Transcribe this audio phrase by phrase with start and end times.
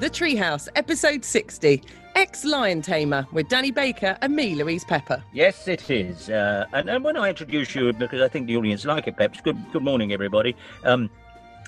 [0.00, 1.82] The Treehouse, episode 60,
[2.14, 5.22] Ex Lion Tamer, with Danny Baker and me, Louise Pepper.
[5.32, 6.30] Yes, it is.
[6.30, 9.40] Uh, and, and when I introduce you, because I think the audience like it, Peps,
[9.40, 10.54] good, good morning, everybody.
[10.84, 11.10] Um,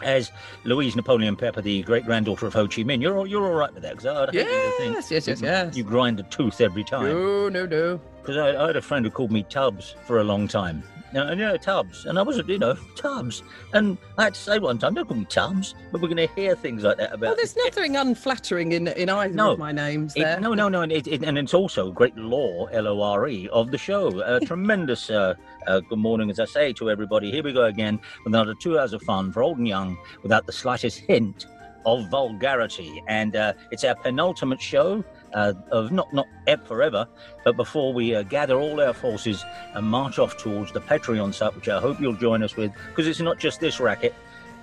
[0.04, 0.30] as
[0.64, 3.72] Louise Napoleon Pepper, the great granddaughter of Ho Chi Minh, you're all, you're all right
[3.74, 3.96] with that?
[3.96, 4.44] Because I'd to
[4.78, 5.76] think Yes, yes, yes, you- yes.
[5.76, 7.06] You grind a tooth every time.
[7.06, 8.00] No, no, no.
[8.22, 10.84] Because I, I had a friend who called me Tubbs for a long time.
[11.12, 12.06] No, and, you know, Tubbs.
[12.06, 13.42] And I wasn't, you know, Tubbs.
[13.72, 15.74] And I had to say one time, don't call me Tubbs.
[15.90, 17.20] But we're going to hear things like that about.
[17.28, 19.52] Well, there's nothing unflattering in, in either No.
[19.52, 20.40] of my names It- there.
[20.40, 23.48] no, no, no, and, it, it, and it's also great lore, L O R E,
[23.48, 24.20] of the show.
[24.20, 25.34] Uh, tremendous uh,
[25.66, 27.30] uh, good morning, as I say to everybody.
[27.32, 30.46] Here we go again with another two hours of fun for old and young without
[30.46, 31.46] the slightest hint
[31.86, 33.02] of vulgarity.
[33.08, 35.02] And uh, it's our penultimate show
[35.34, 37.06] uh, of not not ep forever,
[37.44, 41.54] but before we uh, gather all our forces and march off towards the Patreon site,
[41.54, 44.14] which I hope you'll join us with, because it's not just this racket.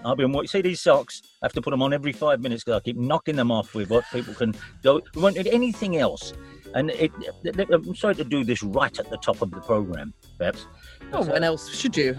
[0.06, 0.48] I've been watching.
[0.48, 1.22] See these socks?
[1.42, 3.74] I have to put them on every five minutes because I keep knocking them off
[3.74, 5.02] with what people can go.
[5.16, 6.34] We won't need anything else.
[6.76, 7.12] And it,
[7.72, 10.68] I'm sorry to do this right at the top of the program, perhaps.
[11.14, 12.16] Oh, when else should you?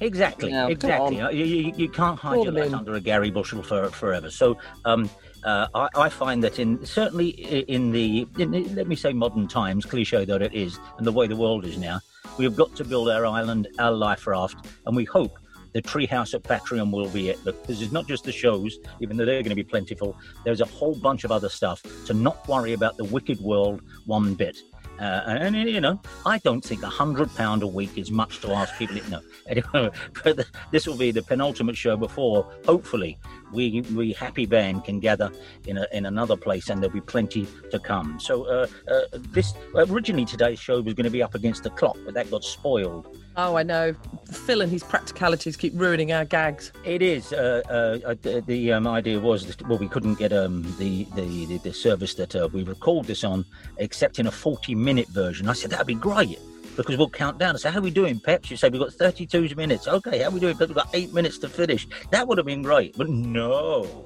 [0.00, 1.16] Exactly, come exactly.
[1.16, 2.74] You, you, you can't hide Call your in.
[2.74, 4.30] under a Garry Bushell for forever.
[4.30, 5.10] So um,
[5.48, 9.86] uh, I, I find that in certainly in the, in let me say modern times,
[9.86, 12.00] cliche though it is, and the way the world is now,
[12.36, 15.38] we have got to build our island, our life raft, and we hope
[15.72, 19.24] the treehouse at Patreon will be it because it's not just the shows, even though
[19.24, 20.16] they're going to be plentiful.
[20.44, 24.34] There's a whole bunch of other stuff to not worry about the wicked world one
[24.34, 24.58] bit.
[24.98, 28.50] Uh, and, you know, I don't think a hundred pound a week is much to
[28.52, 28.96] ask people.
[29.08, 29.90] No, anyway,
[30.24, 33.18] but the, this will be the penultimate show before, hopefully,
[33.52, 35.30] we we happy band can gather
[35.66, 38.18] in a, in another place, and there'll be plenty to come.
[38.18, 41.96] So uh, uh, this originally today's show was going to be up against the clock,
[42.04, 43.16] but that got spoiled.
[43.40, 43.94] Oh, I know.
[44.32, 46.72] Phil and his practicalities keep ruining our gags.
[46.84, 47.32] It is.
[47.32, 51.04] Uh, uh, uh, the the, um, idea was that well, we couldn't get um, the,
[51.14, 53.44] the the the service that uh, we record this on,
[53.76, 55.48] except in a forty minute version.
[55.48, 56.40] I said that'd be great
[56.78, 57.56] because we'll count down.
[57.56, 59.88] I say, "How are we doing, Peps?" You say we've got thirty two minutes.
[59.88, 60.56] Okay, how are we doing?
[60.56, 61.86] But we've got eight minutes to finish.
[62.12, 63.52] That would have been great, but no.
[63.52, 64.04] Oh.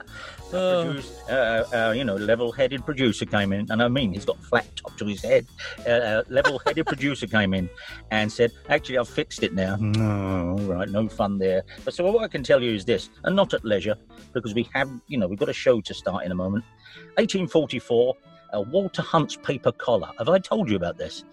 [0.50, 4.66] produce- uh, our, you know, level-headed producer came in, and I mean, he's got flat
[4.76, 5.46] top to his head.
[5.86, 7.68] Uh, uh, level-headed producer came in
[8.10, 11.62] and said, "Actually, I've fixed it now." No, all right, no fun there.
[11.84, 13.96] But so what I can tell you is this, and not at leisure,
[14.32, 16.64] because we have, you know, we've got a show to start in a moment.
[17.16, 18.16] 1844,
[18.54, 20.10] uh, Walter Hunt's paper collar.
[20.18, 21.24] Have I told you about this?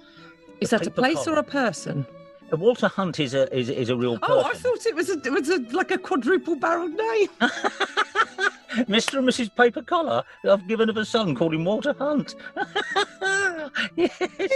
[0.61, 2.05] Is that a place or a person?
[2.51, 4.35] Walter Hunt is a is, is a real person.
[4.37, 7.29] Oh, I thought it was a, it was a, like a quadruple barreled name.
[8.87, 9.17] Mr.
[9.17, 9.53] and Mrs.
[9.55, 10.23] Paper Collar.
[10.49, 12.35] I've given of a son called him Walter Hunt.
[13.95, 14.19] yes.
[14.21, 14.49] In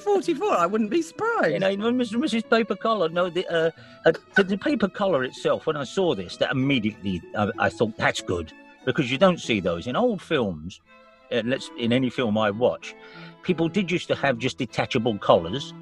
[0.00, 1.52] 1844, I wouldn't be surprised.
[1.52, 2.14] You know, Mr.
[2.14, 2.48] and Mrs.
[2.48, 3.08] Paper Collar.
[3.08, 3.70] No, the, uh,
[4.06, 5.66] uh, the, the paper collar itself.
[5.66, 8.52] When I saw this, that immediately uh, I thought that's good
[8.84, 10.80] because you don't see those in old films.
[11.32, 12.94] Uh, let's in any film I watch,
[13.42, 15.74] people did used to have just detachable collars,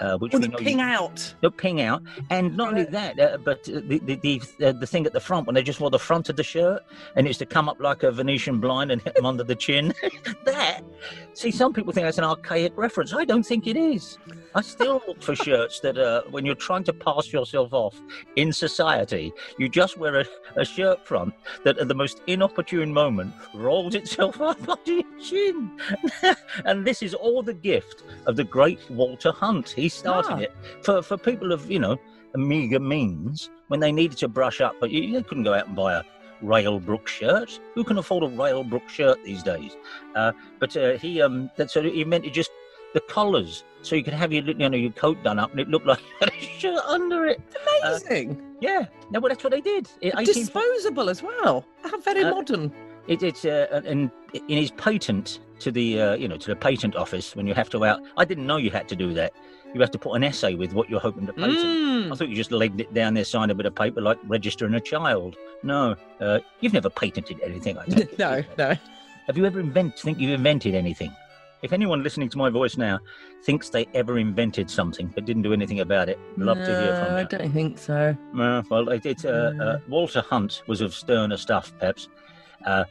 [0.00, 1.34] uh, which Or we know you- ping out.
[1.40, 4.86] They'll ping out, and not only that, uh, but uh, the the the, uh, the
[4.86, 6.82] thing at the front when they just wore the front of the shirt,
[7.16, 9.92] and it's to come up like a Venetian blind and hit them under the chin.
[10.44, 10.80] that,
[11.34, 13.12] see, some people think that's an archaic reference.
[13.12, 14.18] I don't think it is.
[14.54, 18.00] I still look for shirts that, uh, when you're trying to pass yourself off
[18.36, 20.24] in society, you just wear a,
[20.56, 25.70] a shirt front that, at the most inopportune moment, rolls itself up under your chin.
[26.64, 29.70] and this is all the gift of the great Walter Hunt.
[29.70, 30.38] He started Ah.
[30.38, 30.52] it
[30.82, 31.96] for, for people of, you know,
[32.36, 35.76] meager means when they needed to brush up, but you, they couldn't go out and
[35.76, 36.02] buy a
[36.40, 37.58] Rael Brook shirt.
[37.74, 39.76] Who can afford a Rael Brook shirt these days?
[40.14, 42.50] Uh, but uh, he um, that so he invented just
[42.94, 45.68] the collars, so you could have your you know your coat done up and it
[45.68, 47.40] looked like you had a shirt under it.
[47.82, 48.40] Amazing.
[48.60, 49.88] Yeah, no, well that's what they did.
[50.00, 51.64] In 18 Disposable as well.
[51.82, 52.72] How very Uh, modern.
[53.08, 56.94] It, it's uh, in in his patent to the uh, you know to the patent
[56.94, 58.00] office when you have to out.
[58.16, 59.32] I didn't know you had to do that.
[59.74, 61.58] You have to put an essay with what you're hoping to patent.
[61.58, 62.12] Mm.
[62.12, 64.74] I thought you just legged it down there, signed a bit of paper like registering
[64.74, 65.36] a child.
[65.62, 67.76] No, uh, you've never patented anything.
[67.76, 68.74] I take No, no.
[69.26, 69.98] Have you ever invented?
[70.00, 71.14] Think you've invented anything?
[71.60, 73.00] If anyone listening to my voice now
[73.42, 77.14] thinks they ever invented something but didn't do anything about it, love to hear from
[77.14, 78.16] No, I don't think so.
[78.38, 82.08] Uh, well, it, it's uh, uh, Walter Hunt was of sterner stuff, Peps.
[82.64, 82.84] Uh,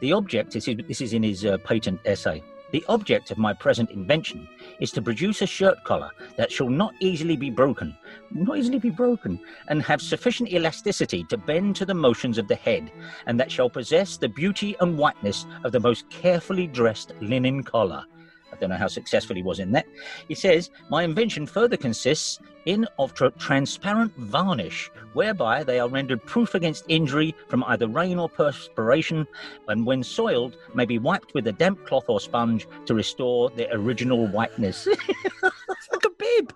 [0.00, 2.42] the object, this is, this is in his uh, patent essay,
[2.76, 4.46] the object of my present invention
[4.80, 7.96] is to produce a shirt collar that shall not easily be broken,
[8.30, 12.54] not easily be broken, and have sufficient elasticity to bend to the motions of the
[12.54, 12.92] head,
[13.24, 18.04] and that shall possess the beauty and whiteness of the most carefully dressed linen collar.
[18.56, 19.86] I don't know how successful he was in that.
[20.28, 26.24] He says, My invention further consists in of tra- transparent varnish, whereby they are rendered
[26.24, 29.26] proof against injury from either rain or perspiration,
[29.68, 33.68] and when soiled, may be wiped with a damp cloth or sponge to restore their
[33.72, 34.88] original whiteness.
[35.92, 36.52] Like a bib.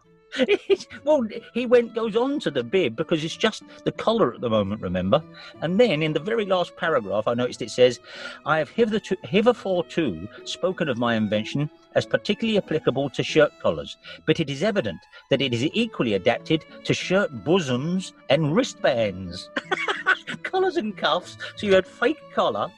[1.05, 4.51] well, he went goes on to the bib because it's just the collar at the
[4.51, 5.23] moment, remember?
[5.61, 8.01] And then in the very last paragraph, I noticed it says,
[8.47, 13.97] "I have hitherto, hitherto spoken of my invention as particularly applicable to shirt collars,
[14.27, 15.01] but it is evident
[15.31, 19.51] that it is equally adapted to shirt bosoms and wristbands."
[20.43, 21.37] collars and cuffs.
[21.57, 22.69] So you had fake collar,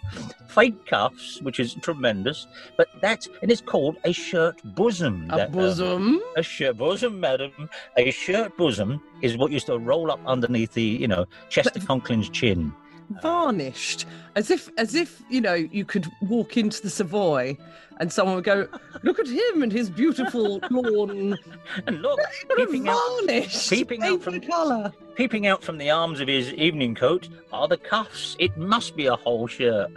[0.48, 5.28] fake cuffs, which is tremendous, but that's and it's called a shirt bosom.
[5.30, 6.22] A that, uh, bosom.
[6.36, 7.68] a shirt bosom, madam.
[7.96, 12.28] A shirt bosom is what used to roll up underneath the, you know, Chester Conklin's
[12.28, 12.72] chin.
[13.20, 14.06] Varnished
[14.36, 17.56] as if as if you know you could walk into the savoy
[17.98, 18.66] and someone would go
[19.02, 21.36] look at him and his beautiful lawn
[21.86, 22.18] And look,
[22.56, 26.52] peeping out, varnish peeping out from- the colour peeping out from the arms of his
[26.54, 28.36] evening coat are the cuffs.
[28.38, 29.90] It must be a whole shirt.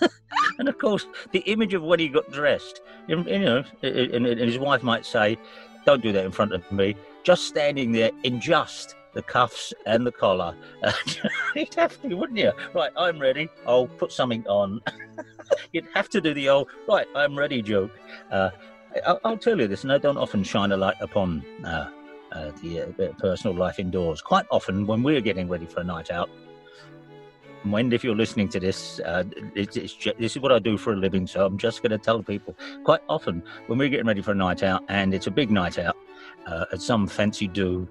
[0.58, 4.82] and of course, the image of when he got dressed, you know, and his wife
[4.82, 5.38] might say,
[5.84, 10.06] "Don't do that in front of me." Just standing there in just the cuffs and
[10.06, 10.54] the collar.
[11.56, 12.52] You'd have to, wouldn't you?
[12.74, 13.48] Right, I'm ready.
[13.66, 14.80] I'll put something on.
[15.72, 17.06] You'd have to do the old right.
[17.16, 17.90] I'm ready joke.
[18.30, 18.50] Uh,
[19.06, 21.90] I'll, I'll tell you this, and I don't often shine a light upon uh,
[22.30, 24.20] uh, the uh, personal life indoors.
[24.20, 26.28] Quite often, when we're getting ready for a night out,
[27.64, 29.24] Wendy, if you're listening to this, uh,
[29.54, 31.90] it's, it's ju- this is what I do for a living, so I'm just going
[31.90, 32.54] to tell people.
[32.84, 35.78] Quite often, when we're getting ready for a night out, and it's a big night
[35.78, 35.96] out
[36.46, 37.88] uh, at some fancy do,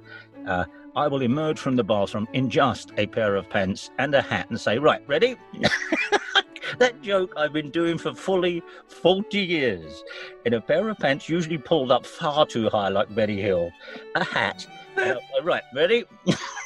[0.47, 0.65] uh,
[0.95, 4.49] I will emerge from the bathroom in just a pair of pants and a hat
[4.49, 5.35] and say, Right, ready?
[6.79, 10.03] that joke I've been doing for fully 40 years.
[10.45, 13.71] In a pair of pants, usually pulled up far too high, like Betty Hill,
[14.15, 14.65] a hat.
[14.97, 16.05] uh, right, ready?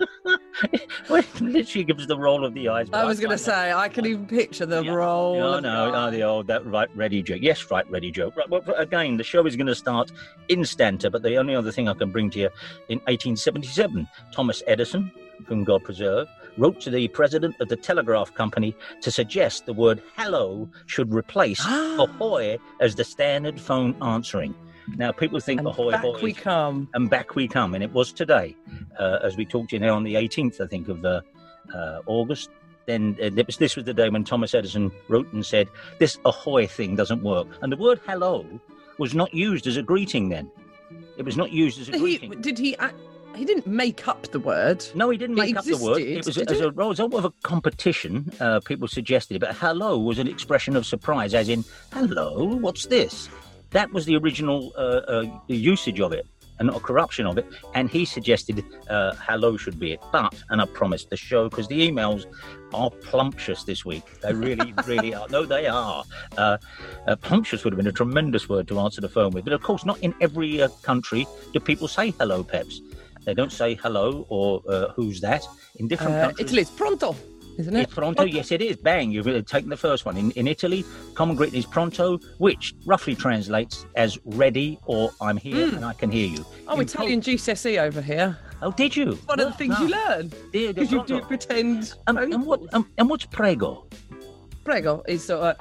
[1.40, 2.88] literally gives the roll of the eyes.
[2.92, 4.92] i was going to say i can even picture the Yeah.
[4.92, 7.38] roll no, of no, the no, the old that right ready joke.
[7.42, 8.36] Yes, right ready joke.
[8.36, 10.10] Right, well, again, the show is going to start
[10.48, 12.50] instanter, but the only other thing I can bring to you
[12.88, 15.10] in 1877, Thomas Edison,
[15.46, 20.02] whom God preserve, wrote to the president of the telegraph company to suggest the word
[20.16, 21.96] "hello" should replace Ah.
[22.04, 24.54] "ahoy" as the standard phone answering.
[24.96, 27.74] Now, people think and "ahoy" back we come and back we come.
[27.74, 28.56] And it was today,
[28.98, 31.20] uh, as we talked to you now on the 18th, I think, of uh,
[31.74, 32.50] uh, August.
[32.86, 36.66] Then uh, this, this was the day when Thomas Edison wrote and said, This ahoy
[36.66, 37.46] thing doesn't work.
[37.62, 38.44] And the word hello
[38.98, 40.50] was not used as a greeting then.
[41.16, 42.40] It was not used as a he, greeting.
[42.40, 42.94] did he ac-
[43.36, 46.02] he didn't make up the word No, he didn't make up the word.
[46.02, 48.30] It was as a result of a competition.
[48.40, 52.86] Uh, people suggested it, but hello was an expression of surprise, as in, hello, what's
[52.86, 53.28] this?
[53.70, 56.26] That was the original uh, uh, usage of it,
[56.58, 57.46] and not a corruption of it.
[57.74, 60.00] And he suggested uh, hello should be it.
[60.12, 62.26] But, and I promised the show, because the emails
[62.74, 64.20] are plumptious this week.
[64.20, 65.28] They really, really are.
[65.28, 66.04] No, they are.
[66.36, 66.58] Uh,
[67.06, 69.44] uh, plumptious would have been a tremendous word to answer the phone with.
[69.44, 72.80] But of course, not in every uh, country do people say hello, Peps.
[73.24, 75.46] They don't say hello or uh, who's that.
[75.76, 77.14] In different countries, italy's pronto
[77.60, 78.24] isn't it it's pronto.
[78.24, 78.76] Yes, it is.
[78.76, 79.10] Bang!
[79.10, 80.16] You've uh, taken the first one.
[80.16, 85.68] In, in Italy, common greeting is pronto, which roughly translates as ready or I'm here
[85.68, 85.76] Mm.
[85.76, 86.44] and I can hear you.
[86.68, 89.12] oh In italian gcse over here oh, did you?
[89.26, 92.60] one of the things you learn because you do pretend Um, and what?
[92.74, 93.86] Um, and what's prego?
[94.64, 95.56] prego is sort of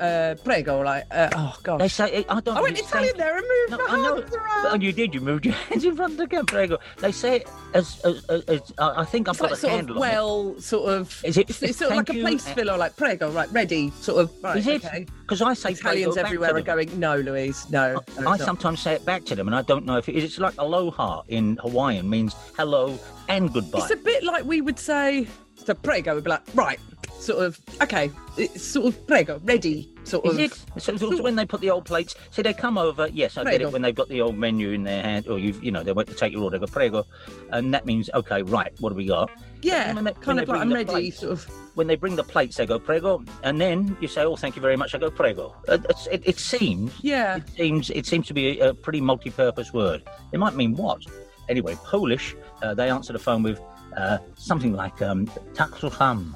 [0.00, 2.56] uh, prego like uh, oh gosh They say I don't.
[2.56, 4.14] I went Italian saying- there and moved No, my I know.
[4.20, 4.66] hands around.
[4.74, 5.14] And you did.
[5.14, 6.44] You moved your hands in front of the camera.
[6.44, 6.78] Prego.
[6.98, 9.72] They say it as, as, as, as I think I've It's got like a sort
[9.72, 10.00] of handle on it.
[10.12, 11.24] well, sort of.
[11.24, 13.90] Is it It's, it's sort of like thank a place filler, like prego, right, ready,
[14.00, 14.30] sort of.
[14.42, 14.84] Right, Is it?
[14.84, 15.06] okay.
[15.22, 16.98] Because I say Italians prego back to everywhere are going.
[17.00, 18.02] No, Louise, no.
[18.20, 20.24] no, I sometimes say it back to them, and I don't know if it is.
[20.24, 22.98] It's like aloha in Hawaiian means hello
[23.28, 23.80] and goodbye.
[23.80, 25.26] It's a bit like we would say.
[25.56, 26.78] So prego would be like right,
[27.18, 27.60] sort of.
[27.82, 30.38] Okay, it's sort of prego, ready, sort of.
[30.38, 30.80] Is it?
[30.82, 33.08] So, so when they put the old plates, see, they come over.
[33.08, 33.72] Yes, I get it.
[33.72, 36.08] When they've got the old menu in their hand, or you've, you know, they went
[36.08, 37.06] to take your order, go prego,
[37.52, 38.72] and that means okay, right.
[38.80, 39.30] What do we got?
[39.62, 41.20] Yeah, when they- kind of like I'm ready, plates.
[41.20, 41.44] sort of.
[41.74, 44.62] When they bring the plates, they go prego, and then you say, oh, thank you
[44.62, 44.94] very much.
[44.94, 45.54] I go prego.
[45.68, 46.92] It's- It, it seems.
[47.02, 47.36] Yeah.
[47.36, 47.90] It seems.
[47.90, 50.02] It seems to be a, a pretty multi-purpose word.
[50.32, 51.02] It might mean what?
[51.48, 52.34] Anyway, Polish.
[52.62, 53.60] Uh, they answer the phone with
[53.96, 56.34] uh, something like um, "tak słucham."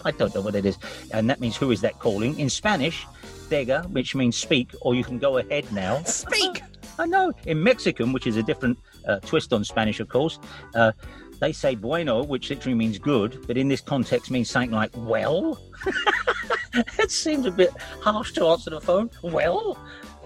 [0.04, 0.78] I don't know what it is,
[1.12, 2.38] and that means who is that calling?
[2.38, 3.06] In Spanish,
[3.48, 6.02] "dega," which means speak, or you can go ahead now.
[6.04, 6.62] Speak.
[6.98, 7.32] I know.
[7.46, 10.38] In Mexican, which is a different uh, twist on Spanish, of course,
[10.74, 10.92] uh,
[11.40, 15.60] they say bueno, which literally means good, but in this context means something like well.
[16.98, 17.70] it seems a bit
[18.00, 19.10] harsh to answer the phone.
[19.22, 19.78] Well,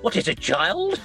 [0.03, 1.01] what is a child?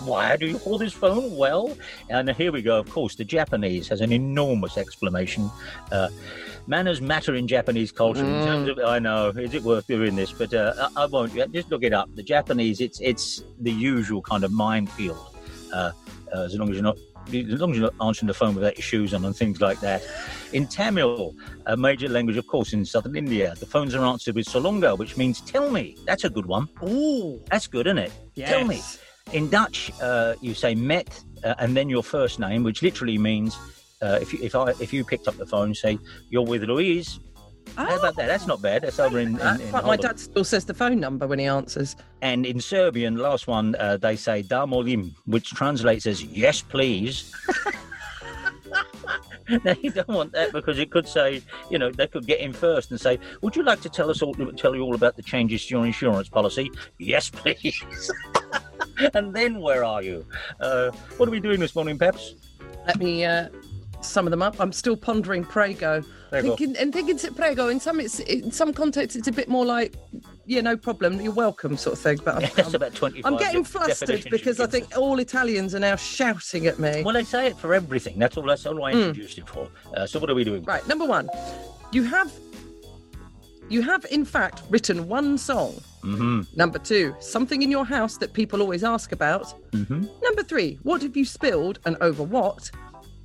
[0.00, 1.76] Why do you call this phone well?
[2.10, 2.78] And here we go.
[2.80, 5.50] Of course, the Japanese has an enormous exclamation.
[5.92, 6.08] Uh,
[6.66, 8.24] manners matter in Japanese culture.
[8.24, 9.28] In terms of, I know.
[9.28, 10.32] Is it worth doing this?
[10.32, 11.34] But uh, I, I won't.
[11.52, 12.14] Just look it up.
[12.14, 12.80] The Japanese.
[12.80, 15.36] It's it's the usual kind of minefield.
[15.72, 15.92] Uh,
[16.34, 16.96] uh, as long as you're not.
[17.28, 19.80] As long as you're not answering the phone without your shoes on and things like
[19.80, 20.00] that.
[20.52, 21.34] In Tamil,
[21.66, 25.16] a major language, of course, in southern India, the phones are answered with Solonga, which
[25.16, 25.96] means tell me.
[26.04, 26.68] That's a good one.
[26.84, 27.42] Ooh.
[27.50, 28.12] That's good, isn't it?
[28.36, 28.76] Tell me.
[28.76, 29.00] yes.
[29.32, 33.58] In Dutch, uh, you say met uh, and then your first name, which literally means
[34.02, 35.98] uh, if you if I if you picked up the phone, say
[36.28, 37.20] you're with Louise.
[37.76, 38.26] How about that?
[38.26, 38.82] That's not bad.
[38.82, 41.46] That's over in, in, in but my dad still says the phone number when he
[41.46, 41.96] answers.
[42.22, 47.34] And in Serbian, last one, uh, they say da molim, which translates as yes, please.
[49.64, 52.52] now you don't want that because it could say, you know, they could get in
[52.52, 55.22] first and say, "Would you like to tell us all, tell you all about the
[55.22, 58.10] changes to your insurance policy?" Yes, please.
[59.14, 60.24] and then where are you?
[60.60, 62.34] Uh, what are we doing this morning, Peps?
[62.86, 63.48] Let me uh,
[64.00, 64.60] sum of them up.
[64.60, 66.02] I'm still pondering Prego.
[66.30, 66.56] Prego.
[66.56, 67.68] Thinking, and thinking it's Prego.
[67.68, 69.94] In some, it's in some contexts, it's a bit more like,
[70.44, 72.18] yeah, no problem, you're welcome, sort of thing.
[72.24, 73.24] But I'm, That's I'm, about twenty.
[73.24, 77.02] I'm getting flustered because I think all Italians are now shouting at me.
[77.04, 78.18] Well, they say it for everything.
[78.18, 78.44] That's all.
[78.44, 79.68] That's all I introduced it for.
[79.96, 80.64] Uh, so what are we doing?
[80.64, 81.28] Right, number one,
[81.92, 82.32] you have,
[83.68, 85.74] you have in fact written one song.
[86.02, 86.42] Mm-hmm.
[86.54, 89.52] Number two, something in your house that people always ask about.
[89.72, 90.06] Mm-hmm.
[90.22, 92.70] Number three, what have you spilled and over what?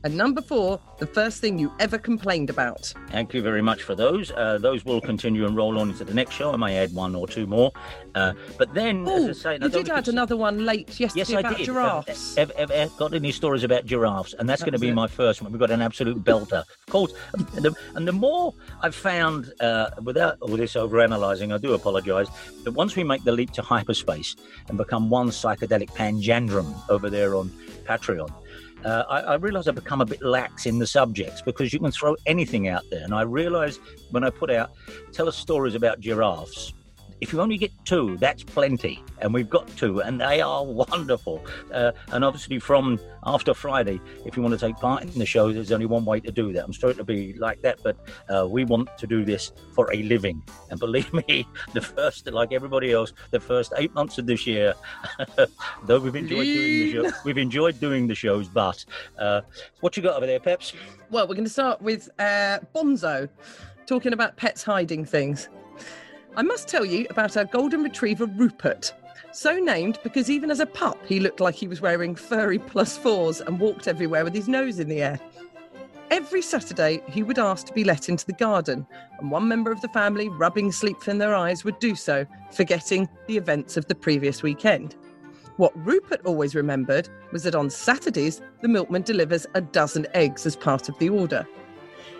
[0.03, 2.91] And number four, the first thing you ever complained about.
[3.09, 4.31] Thank you very much for those.
[4.31, 6.51] Uh, those will continue and roll on into the next show.
[6.51, 7.71] I may add one or two more.
[8.15, 11.33] Uh, but then, Oh, as I say, you did add another one late yesterday Yes,
[11.33, 11.65] I about did.
[11.65, 12.35] giraffes.
[12.35, 14.33] Have, have, have got any stories about giraffes?
[14.39, 14.95] And that's That going to be it.
[14.95, 15.51] my first one.
[15.51, 16.63] We've got an absolute belter.
[16.63, 21.59] Of course, and the, and the more I've found, uh, without all this overanalyzing, I
[21.59, 22.27] do apologise,
[22.63, 24.35] that once we make the leap to hyperspace
[24.67, 27.49] and become one psychedelic panjandrum over there on
[27.85, 28.31] Patreon,
[28.85, 29.35] uh, I, I
[29.67, 33.03] I've become a bit lax in the subjects because you can throw anything out there.
[33.03, 33.79] And I realise
[34.11, 34.71] when I put out,
[35.11, 36.73] tell us stories about giraffes.
[37.21, 39.03] If you only get two, that's plenty.
[39.19, 41.45] And we've got two, and they are wonderful.
[41.71, 45.53] Uh, and obviously, from after Friday, if you want to take part in the show,
[45.53, 46.63] there's only one way to do that.
[46.65, 47.95] I'm sorry to be like that, but
[48.27, 50.41] uh, we want to do this for a living.
[50.71, 54.73] And believe me, the first, like everybody else, the first eight months of this year,
[55.85, 58.47] though we've enjoyed doing the show, we've enjoyed doing the shows.
[58.47, 58.83] But
[59.19, 59.41] uh,
[59.81, 60.73] what you got over there, Peps?
[61.11, 63.29] Well, we're going to start with uh, Bonzo,
[63.85, 65.49] talking about pets hiding things.
[66.37, 68.93] I must tell you about our golden retriever Rupert.
[69.33, 72.97] So named because even as a pup, he looked like he was wearing furry plus
[72.97, 75.19] fours and walked everywhere with his nose in the air.
[76.09, 78.85] Every Saturday, he would ask to be let into the garden,
[79.19, 83.09] and one member of the family, rubbing sleep from their eyes, would do so, forgetting
[83.27, 84.95] the events of the previous weekend.
[85.57, 90.55] What Rupert always remembered was that on Saturdays, the milkman delivers a dozen eggs as
[90.55, 91.45] part of the order.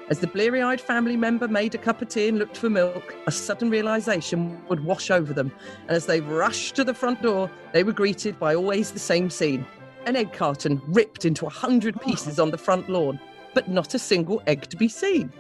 [0.10, 3.16] As the bleary eyed family member made a cup of tea and looked for milk,
[3.28, 5.52] a sudden realization would wash over them.
[5.88, 9.30] And as they rushed to the front door, they were greeted by always the same
[9.30, 9.66] scene
[10.06, 13.20] an egg carton ripped into a hundred pieces on the front lawn,
[13.54, 15.32] but not a single egg to be seen.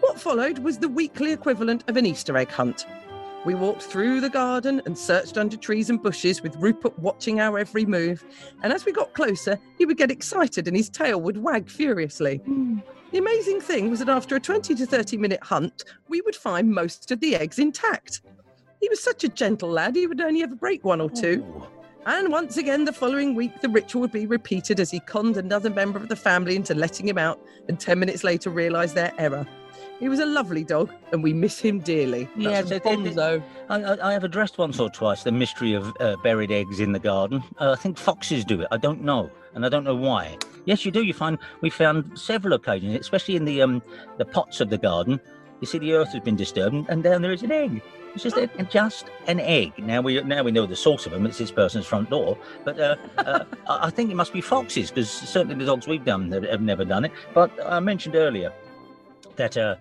[0.00, 2.86] What followed was the weekly equivalent of an Easter egg hunt.
[3.46, 7.58] We walked through the garden and searched under trees and bushes with Rupert watching our
[7.58, 8.22] every move.
[8.62, 12.36] And as we got closer, he would get excited and his tail would wag furiously.
[12.38, 12.80] Hmm.
[13.10, 16.70] The amazing thing was that after a 20 to 30 minute hunt, we would find
[16.70, 18.20] most of the eggs intact.
[18.80, 21.44] He was such a gentle lad, he would only ever break one or two.
[22.06, 25.68] And once again, the following week, the ritual would be repeated as he conned another
[25.68, 27.38] member of the family into letting him out
[27.68, 29.46] and 10 minutes later realised their error.
[29.98, 32.26] He was a lovely dog and we miss him dearly.
[32.36, 33.42] Yeah, That's so they- they- Bonzo.
[33.68, 36.92] I, I, I have addressed once or twice the mystery of uh, buried eggs in
[36.92, 37.42] the garden.
[37.58, 38.68] Uh, I think foxes do it.
[38.70, 40.38] I don't know, and I don't know why.
[40.64, 41.02] Yes, you do.
[41.02, 43.82] You find we found several occasions, especially in the um
[44.18, 45.20] the pots of the garden.
[45.60, 47.82] You see, the earth has been disturbed, and- down there is an egg.
[48.14, 49.72] It's just a, just an egg.
[49.78, 51.26] Now we now we know the source of them.
[51.26, 52.36] It's this person's front door.
[52.64, 56.32] But uh, uh, I think it must be foxes because certainly the dogs we've done
[56.32, 57.12] have never done it.
[57.34, 58.52] But I mentioned earlier
[59.40, 59.76] that uh,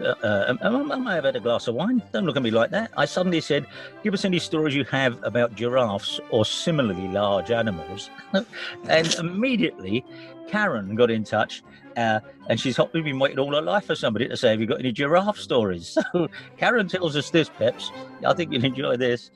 [0.00, 2.00] uh, uh, I I may have had a glass of wine.
[2.12, 2.92] Don't look at me like that.
[2.96, 3.66] I suddenly said,
[4.04, 8.10] "Give us any stories you have about giraffes or similarly large animals."
[8.88, 10.04] and immediately,
[10.48, 11.62] Karen got in touch,
[11.96, 14.66] uh, and she's probably been waiting all her life for somebody to say, "Have you
[14.66, 17.90] got any giraffe stories?" So Karen tells us this, Peps.
[18.24, 19.30] I think you'll enjoy this.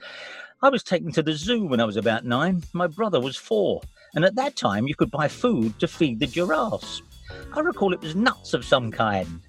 [0.63, 2.63] I was taken to the zoo when I was about nine.
[2.73, 3.81] My brother was four,
[4.15, 7.03] and at that time you could buy food to feed the giraffes.
[7.55, 9.41] I recall it was nuts of some kind.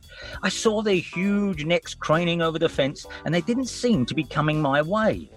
[0.43, 4.23] I saw their huge necks craning over the fence, and they didn't seem to be
[4.23, 5.29] coming my way.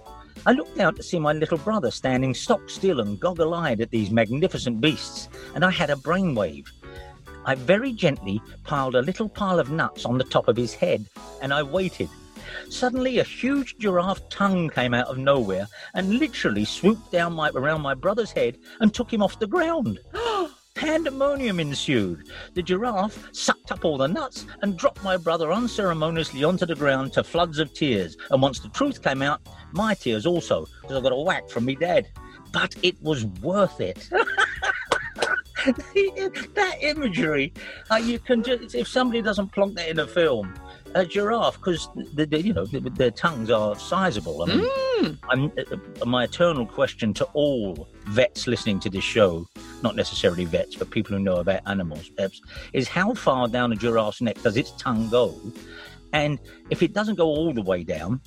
[0.45, 3.91] I looked out to see my little brother standing stock still and goggle eyed at
[3.91, 6.67] these magnificent beasts, and I had a brainwave.
[7.45, 11.07] I very gently piled a little pile of nuts on the top of his head,
[11.41, 12.09] and I waited.
[12.69, 17.81] Suddenly, a huge giraffe tongue came out of nowhere and literally swooped down my, around
[17.81, 19.99] my brother's head and took him off the ground.
[20.83, 22.29] Pandemonium ensued.
[22.55, 27.13] The giraffe sucked up all the nuts and dropped my brother unceremoniously onto the ground
[27.13, 28.17] to floods of tears.
[28.33, 31.67] And once the truth came out, my tears also, because I got a whack from
[31.67, 32.09] me dad.
[32.53, 34.11] But it was worth it.
[35.65, 37.53] that imagery,
[37.89, 40.53] uh, you can just, if somebody doesn't plonk that in a film,
[40.97, 44.43] a giraffe, because the, the, you know the, their tongues are sizable.
[44.43, 45.53] I mean, I'm,
[46.01, 49.47] uh, my eternal question to all vets listening to this show,
[49.83, 52.41] not necessarily vets, but people who know about animals, Peps,
[52.73, 55.35] is how far down a giraffe's neck does its tongue go?
[56.13, 56.39] And
[56.71, 58.21] if it doesn't go all the way down,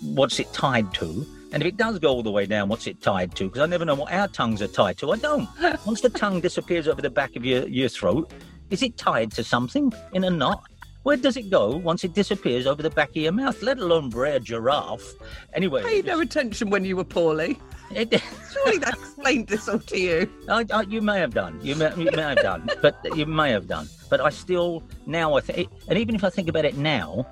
[0.00, 1.26] what's it tied to?
[1.52, 3.44] And if it does go all the way down, what's it tied to?
[3.44, 5.12] Because I never know what our tongues are tied to.
[5.12, 5.48] I don't.
[5.86, 8.30] Once the tongue disappears over the back of your, your throat,
[8.70, 10.62] is it tied to something in a knot?
[11.08, 14.10] Where does it go once it disappears over the back of your mouth, let alone
[14.10, 15.14] brer giraffe?
[15.54, 17.58] Anyway, Paid no attention when you were poorly.
[17.90, 18.22] it,
[18.52, 20.30] Surely that explained this all to you.
[20.50, 21.58] I, I, you may have done.
[21.62, 22.68] You may, you may have done.
[22.82, 23.88] But you may have done.
[24.10, 27.26] But I still now I think, and even if I think about it now,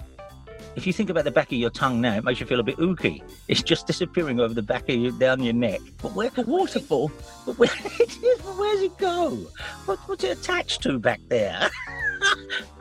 [0.74, 2.62] if you think about the back of your tongue now, it makes you feel a
[2.62, 3.22] bit ooky.
[3.46, 5.80] It's just disappearing over the back of you, down your neck.
[6.00, 6.30] But where?
[6.38, 7.12] A waterfall.
[7.44, 7.68] But where
[8.56, 9.36] where's it go?
[9.84, 11.68] What, what's it attached to back there?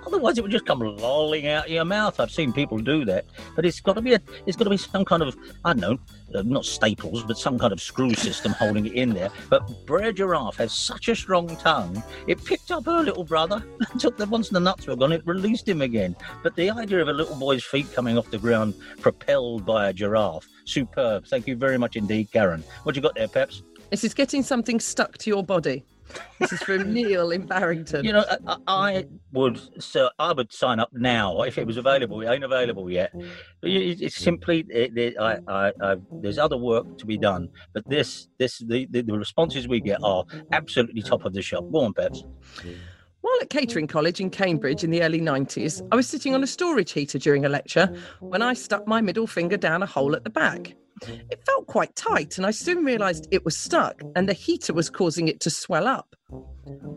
[0.05, 2.19] Otherwise, it would just come lolling out of your mouth.
[2.19, 3.25] I've seen people do that,
[3.55, 5.81] but it's got to be a, it's got to be some kind of I don't
[5.81, 9.29] know, uh, not staples, but some kind of screw system holding it in there.
[9.49, 13.99] But Brer Giraffe has such a strong tongue, it picked up her little brother, and
[13.99, 16.15] took the once the nuts were gone, it released him again.
[16.43, 19.93] But the idea of a little boy's feet coming off the ground, propelled by a
[19.93, 21.25] giraffe, superb.
[21.27, 22.63] Thank you very much indeed, Karen.
[22.83, 23.63] What you got there, Peps?
[23.91, 25.85] This is getting something stuck to your body.
[26.39, 28.05] This is from Neil in Barrington.
[28.05, 32.21] You know, I, I would so I would sign up now if it was available.
[32.21, 33.11] It ain't available yet.
[33.63, 37.49] It's simply it, it, I, I, I, there's other work to be done.
[37.73, 41.65] But this, this, the, the, the responses we get are absolutely top of the shop.
[41.71, 42.23] Go on, Peps.
[43.25, 46.47] While at catering college in Cambridge in the early 90s, I was sitting on a
[46.47, 50.23] storage heater during a lecture when I stuck my middle finger down a hole at
[50.23, 50.75] the back.
[51.01, 54.91] It felt quite tight, and I soon realised it was stuck and the heater was
[54.91, 56.15] causing it to swell up.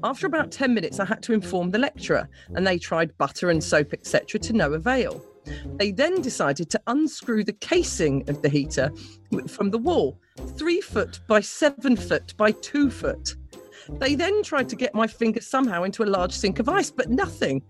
[0.04, 3.64] After about 10 minutes, I had to inform the lecturer, and they tried butter and
[3.64, 5.24] soap, etc., to no avail.
[5.76, 8.92] They then decided to unscrew the casing of the heater
[9.46, 10.20] from the wall,
[10.58, 13.34] three foot by seven foot by two foot.
[13.92, 17.10] They then tried to get my finger somehow into a large sink of ice, but
[17.10, 17.62] nothing.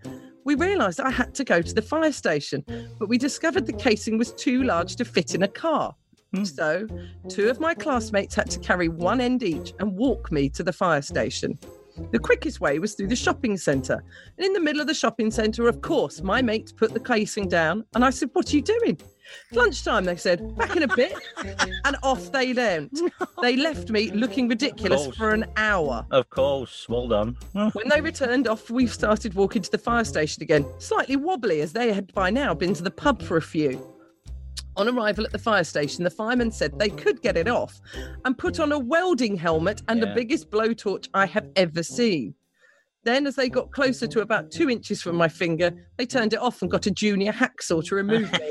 [0.45, 2.65] We realised I had to go to the fire station,
[2.99, 5.95] but we discovered the casing was too large to fit in a car.
[6.35, 6.45] Hmm.
[6.45, 6.87] So,
[7.29, 10.73] two of my classmates had to carry one end each and walk me to the
[10.73, 11.59] fire station.
[12.13, 14.03] The quickest way was through the shopping centre.
[14.37, 17.49] And in the middle of the shopping centre, of course, my mates put the casing
[17.49, 18.99] down and I said, What are you doing?
[19.53, 21.15] Lunchtime, they said, back in a bit.
[21.85, 22.99] and off they went.
[23.41, 26.07] They left me looking ridiculous for an hour.
[26.11, 27.37] Of course, well done.
[27.73, 31.73] When they returned off, we started walking to the fire station again, slightly wobbly as
[31.73, 33.95] they had by now been to the pub for a few.
[34.77, 37.81] On arrival at the fire station, the fireman said they could get it off
[38.25, 42.35] and put on a welding helmet and the biggest blowtorch I have ever seen.
[43.05, 46.41] Then, as they got closer to about two inches from my finger, they turned it
[46.41, 48.51] off and got a junior hacksaw to remove me.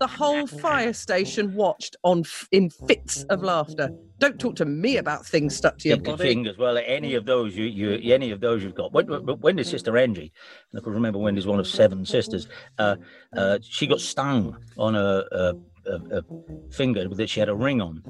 [0.00, 3.90] the whole fire station watched on f- in fits of laughter.
[4.18, 6.22] Don't talk to me about things stuck to your body.
[6.22, 6.58] fingers.
[6.58, 8.92] Well, any of those you, you any of those you've got.
[8.92, 10.32] When, when Wendy's sister Angie,
[10.72, 12.46] and I can remember Wendy's one of seven sisters.
[12.78, 12.96] Uh,
[13.36, 15.54] uh, she got stung on a, a,
[15.88, 16.22] a, a
[16.70, 18.02] finger that she had a ring on,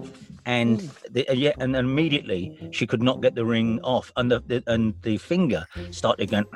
[0.47, 4.43] and the, uh, yeah, and immediately she could not get the ring off, and the,
[4.47, 6.47] the and the finger started going.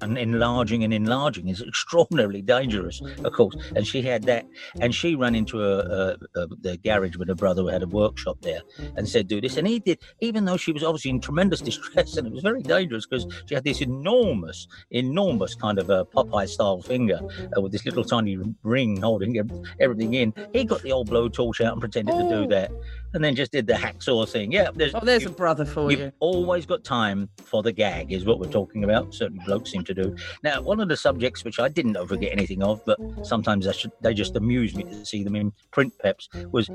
[0.00, 3.56] And enlarging and enlarging is extraordinarily dangerous, of course.
[3.74, 4.46] And she had that,
[4.80, 7.86] and she ran into a, a, a, the garage with her brother who had a
[7.86, 8.60] workshop there,
[8.96, 12.16] and said, "Do this." And he did, even though she was obviously in tremendous distress,
[12.16, 16.48] and it was very dangerous because she had this enormous, enormous kind of a Popeye
[16.48, 17.20] style finger
[17.56, 19.36] uh, with this little tiny ring holding
[19.80, 20.32] everything in.
[20.52, 22.22] He got the old blowtorch out and pretended oh.
[22.22, 22.46] to do oh.
[22.48, 22.70] that,
[23.16, 24.52] and then just did the hacksaw thing.
[24.52, 26.12] Yeah, there's, oh, there's you, a brother for you've you.
[26.20, 29.14] Always got time for the gag, is what we're talking about.
[29.14, 30.14] Certain blokes seem to do.
[30.42, 33.92] Now, one of the subjects which I didn't ever get anything of, but sometimes should,
[34.02, 36.68] they just amuse me to see them in print peps, was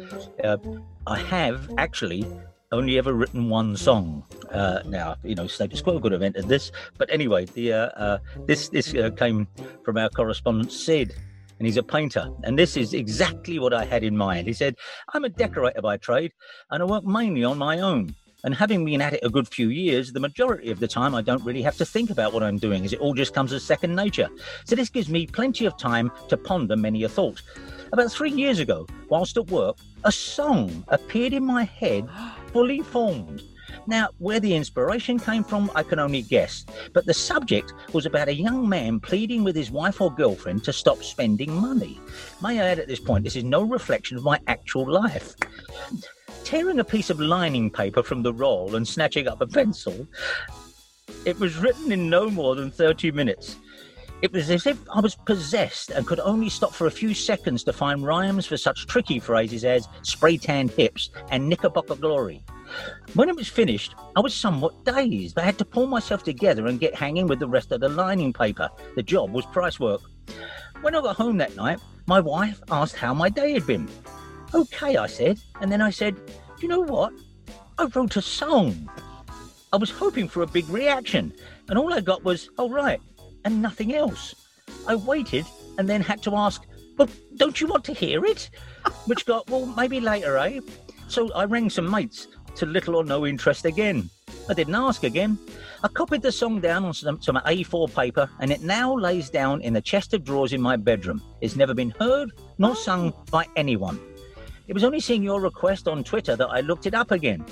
[0.44, 0.58] uh,
[1.06, 2.26] I have actually
[2.72, 4.24] only ever written one song.
[4.50, 8.18] Uh, now, you know, status quo could have entered this, but anyway, the uh, uh,
[8.48, 9.48] this this uh, came
[9.86, 11.14] from our correspondent Sid,
[11.62, 12.28] and he's a painter.
[12.43, 14.47] And this is exactly what I had in mind.
[14.47, 14.78] He said,
[15.13, 16.32] "I'm a decorator by trade,
[16.71, 19.69] and I work mainly on my own." And having been at it a good few
[19.69, 22.58] years, the majority of the time I don't really have to think about what I'm
[22.58, 24.28] doing, as it all just comes as second nature.
[24.65, 27.43] So this gives me plenty of time to ponder many a thought.
[27.93, 32.10] About three years ago, whilst at work, a song appeared in my head,
[32.54, 33.43] fully formed.
[33.88, 38.28] Now, where the inspiration came from, I can only guess, but the subject was about
[38.28, 42.00] a young man pleading with his wife or girlfriend to stop spending money.
[42.41, 45.36] May I add at this point, this is no reflection of my actual life
[46.44, 50.08] tearing a piece of lining paper from the roll and snatching up a pencil.
[51.26, 53.56] It was written in no more than 30 minutes.
[54.22, 57.63] It was as if I was possessed and could only stop for a few seconds
[57.63, 62.44] to find rhymes for such tricky phrases as spray tanned hips and knickerbocker glory.
[63.14, 65.38] When it was finished, I was somewhat dazed.
[65.38, 68.34] I had to pull myself together and get hanging with the rest of the lining
[68.34, 68.70] paper.
[68.96, 70.02] The job was price work.
[70.82, 73.88] When I got home that night, my wife asked how my day had been.
[74.54, 75.40] Okay, I said.
[75.60, 76.16] And then I said,
[76.60, 77.14] You know what?
[77.78, 78.90] I wrote a song.
[79.74, 81.34] I was hoping for a big reaction,
[81.70, 83.00] and all I got was, Oh, right,
[83.46, 84.36] and nothing else.
[84.88, 85.46] I waited
[85.78, 86.64] and then had to ask,
[86.98, 87.08] Well,
[87.38, 88.50] don't you want to hear it?
[89.06, 90.60] Which got, Well, maybe later, eh?
[91.08, 94.10] So I rang some mates to little or no interest again.
[94.50, 95.38] I didn't ask again.
[95.84, 99.62] I copied the song down on some, some, A4 paper, and it now lays down
[99.62, 101.22] in the chest of drawers in my bedroom.
[101.42, 104.00] It's never been heard nor sung by anyone.
[104.68, 107.46] It was only seeing your request on Twitter that I looked it up again.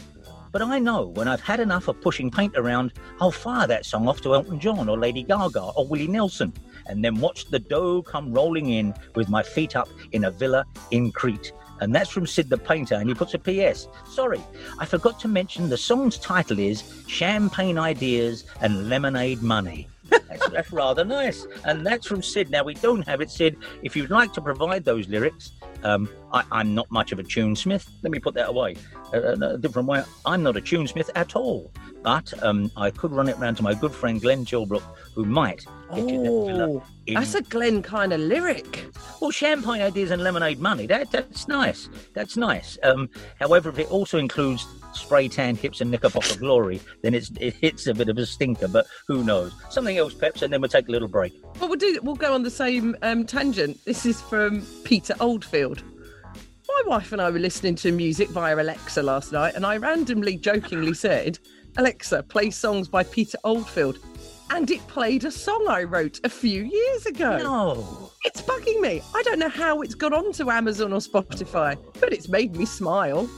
[0.52, 4.08] But I know when I've had enough of pushing paint around, I'll fire that song
[4.08, 6.54] off to Elton John or Lady Gaga or Willie Nelson
[6.90, 10.66] and then watch the dough come rolling in with my feet up in a villa
[10.92, 11.54] in Crete.
[11.82, 13.88] And that's from Sid the Painter, and he puts a PS.
[14.08, 14.42] Sorry,
[14.80, 19.88] I forgot to mention the song's title is Champagne Ideas and Lemonade Money.
[20.10, 21.46] That's, that's, rather nice.
[21.66, 22.50] And that's from Sid.
[22.50, 23.58] Now, we don't have it, Sid.
[23.84, 25.52] If you'd like to provide those lyrics,
[25.84, 27.88] um, I, am not much of a tunesmith.
[28.04, 28.76] Let me put that away.
[29.14, 30.04] Uh, a different way.
[30.26, 31.72] I'm not a tunesmith at all.
[32.02, 35.60] But um, I could run it round to my good friend Glenn Tilbrook, who might
[35.60, 37.16] get oh, you that oh, in...
[37.16, 38.86] That's a Glenn kind of lyric.
[39.20, 40.86] Well, champagne ideas and lemonade money.
[40.86, 41.90] That that's nice.
[42.14, 42.78] That's nice.
[42.84, 47.56] Um, however, if it also includes spray tan hips and knickerbocker glory, then it's it
[47.56, 48.68] hits a bit of a stinker.
[48.68, 49.54] But who knows?
[49.70, 51.34] Something else, Peps, and then we'll take a little break.
[51.60, 52.00] Well, we'll do.
[52.04, 53.84] We'll go on the same um, tangent.
[53.86, 55.84] This is from Peter Oldfield.
[56.68, 60.38] My wife and I were listening to music via Alexa last night, and I randomly,
[60.38, 61.40] jokingly said
[61.78, 64.00] Alexa, play songs by Peter Oldfield.
[64.52, 67.38] And it played a song I wrote a few years ago.
[67.38, 68.12] No.
[68.26, 69.02] It's bugging me.
[69.14, 73.30] I don't know how it's got onto Amazon or Spotify, but it's made me smile.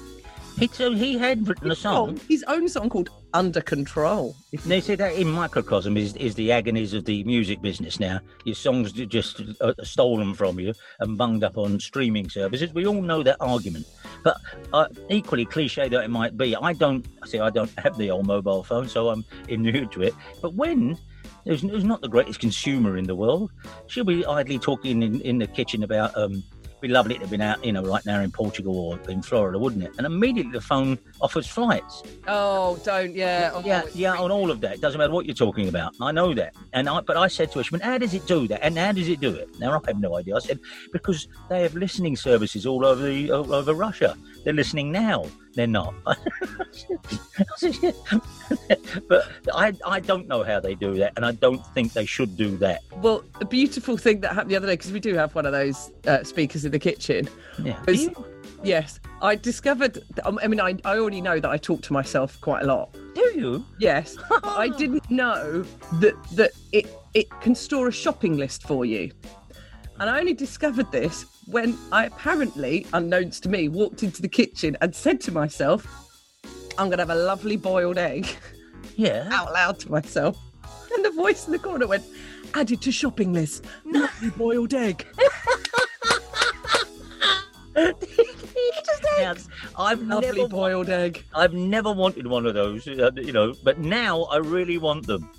[0.82, 2.20] So he had written a song.
[2.28, 4.36] His own song called Under Control.
[4.66, 8.20] They say that in microcosm is, is the agonies of the music business now.
[8.46, 12.74] Your songs are just uh, stolen from you and bunged up on streaming services.
[12.74, 13.86] We all know that argument.
[14.24, 14.38] But
[14.74, 17.40] uh, equally cliche that it might be, I don't see.
[17.40, 20.14] I don't have the old mobile phone, so I'm immune to it.
[20.42, 20.98] But when
[21.46, 23.52] who's not the greatest consumer in the world,
[23.88, 26.44] she'll be idly talking in, in the kitchen about um,
[26.82, 29.58] be lovely to have been out, you know, right now in Portugal or in Florida,
[29.58, 29.92] wouldn't it?
[29.98, 32.04] And immediately the phone offers flights.
[32.28, 33.52] Oh, don't, yeah.
[33.54, 34.76] Oh, yeah, yeah, on all of that.
[34.76, 35.96] It doesn't matter what you're talking about.
[36.02, 36.56] I know that.
[36.74, 38.64] And I, but I said to she how does it do that?
[38.64, 39.48] And how does it do it?
[39.60, 40.36] Now, I have no idea.
[40.36, 40.60] I said,
[40.92, 44.18] because they have listening services all over the, all over Russia.
[44.44, 45.26] They're listening now.
[45.54, 45.94] They're not.
[49.08, 52.38] but I, I don't know how they do that, and I don't think they should
[52.38, 52.82] do that.
[52.98, 55.52] Well, a beautiful thing that happened the other day, because we do have one of
[55.52, 57.28] those uh, speakers in the kitchen.
[57.62, 57.82] Yeah.
[57.86, 58.10] Was,
[58.64, 59.00] yes.
[59.22, 62.64] I discovered, um, I mean, I, I already know that I talk to myself quite
[62.64, 62.94] a lot.
[63.14, 63.66] Do you?
[63.80, 64.18] Yes.
[64.44, 65.66] I didn't know
[66.00, 69.12] that, that it, it can store a shopping list for you.
[70.00, 74.78] And I only discovered this when I apparently, unknowns to me, walked into the kitchen
[74.82, 75.88] and said to myself,
[76.78, 78.28] I'm going to have a lovely boiled egg.
[78.96, 79.28] Yeah.
[79.32, 80.38] Out loud to myself.
[80.94, 82.04] And the voice in the corner went,
[82.54, 83.66] Added to shopping list.
[83.86, 85.06] Lovely boiled egg.
[89.78, 91.24] I've Lovely never, boiled egg.
[91.34, 95.30] I've never wanted one of those, uh, you know, but now I really want them.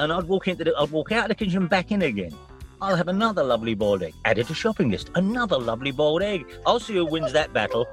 [0.00, 2.34] And I'd walk into the, I'd walk out of the kitchen, back in again.
[2.80, 4.14] I'll have another lovely boiled egg.
[4.24, 5.10] Added to shopping list.
[5.16, 6.46] Another lovely boiled egg.
[6.66, 7.86] I'll see who wins that battle.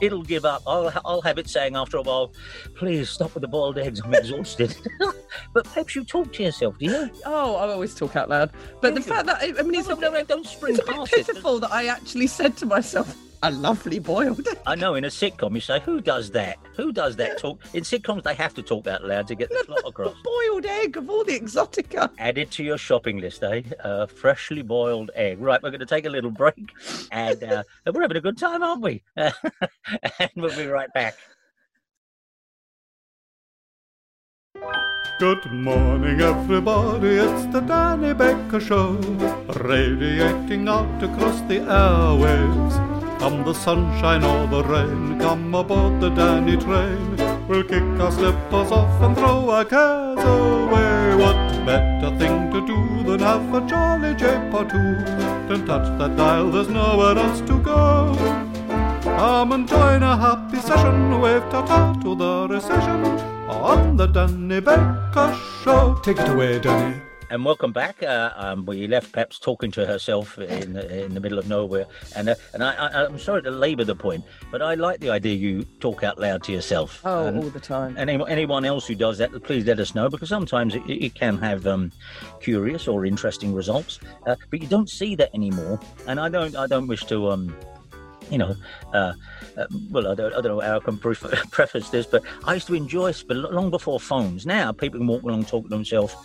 [0.00, 0.62] It'll give up.
[0.66, 2.32] I'll, I'll have it saying after a while,
[2.74, 4.00] please stop with the boiled eggs.
[4.04, 4.76] I'm exhausted.
[5.54, 7.10] but perhaps you talk to yourself, do you?
[7.24, 8.50] Oh, I always talk out loud.
[8.80, 9.06] But the you?
[9.06, 10.96] fact that I mean, it's No, a no, bit, no, don't spring it's a bit
[10.96, 11.26] past it.
[11.26, 15.08] pitiful that I actually said to myself, "A lovely boiled egg." I know in a
[15.08, 16.58] sitcom you say, who does that?
[16.76, 17.60] Who does that talk?
[17.74, 20.14] In sitcoms they have to talk that loud to get the plot across.
[20.22, 22.10] boiled egg of all the exotica.
[22.18, 23.62] Added to your shopping list, eh?
[23.80, 25.40] A freshly boiled egg.
[25.40, 26.70] Right, we're going to take a little break,
[27.10, 29.02] and uh, we're having a good time, aren't we?
[29.16, 29.32] and
[30.36, 31.14] we'll be right back.
[35.18, 37.16] Good morning, everybody.
[37.16, 38.92] It's the Danny Baker Show,
[39.60, 42.91] radiating out across the airwaves.
[43.22, 47.16] Come the sunshine or the rain, come aboard the Danny train.
[47.46, 51.14] We'll kick our slippers off and throw our cares away.
[51.22, 54.94] What better thing to do than have a jolly jape or two?
[55.48, 58.12] Don't touch that dial, there's nowhere else to go.
[59.04, 63.06] Come and join a happy session, wave ta-ta to the recession
[63.48, 65.96] on the Danny Baker Show.
[66.02, 67.11] Take it away, Danny.
[67.32, 68.02] And welcome back.
[68.02, 71.86] Uh, um, we left Peps talking to herself in the, in the middle of nowhere,
[72.14, 75.08] and uh, and I, I, I'm sorry to labour the point, but I like the
[75.08, 77.00] idea you talk out loud to yourself.
[77.06, 77.94] Oh, And- all the time.
[77.96, 81.14] And any, anyone else who does that, please let us know because sometimes it, it
[81.14, 81.90] can have um,
[82.42, 85.80] curious or interesting results, uh, but you don't see that anymore.
[86.06, 87.56] And I don't, I don't wish to, um,
[88.32, 88.56] you know,
[88.94, 89.12] uh,
[89.58, 91.14] uh, well, I don't, I don't know how I can pre-
[91.50, 94.46] preface this, but I used to enjoy long before phones.
[94.46, 96.16] Now people can walk along, talk to themselves,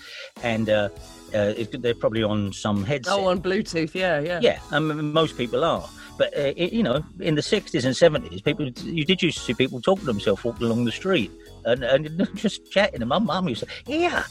[0.42, 0.88] and uh,
[1.34, 3.14] uh, it, they're probably on some headset.
[3.14, 4.40] Oh, on Bluetooth, yeah, yeah.
[4.42, 5.88] Yeah, um, most people are.
[6.18, 9.44] But uh, it, you know, in the sixties and seventies, people you did used to
[9.44, 11.32] see people talking to themselves walking along the street
[11.66, 13.02] and, and just chatting.
[13.02, 14.24] And my mum used to, yeah,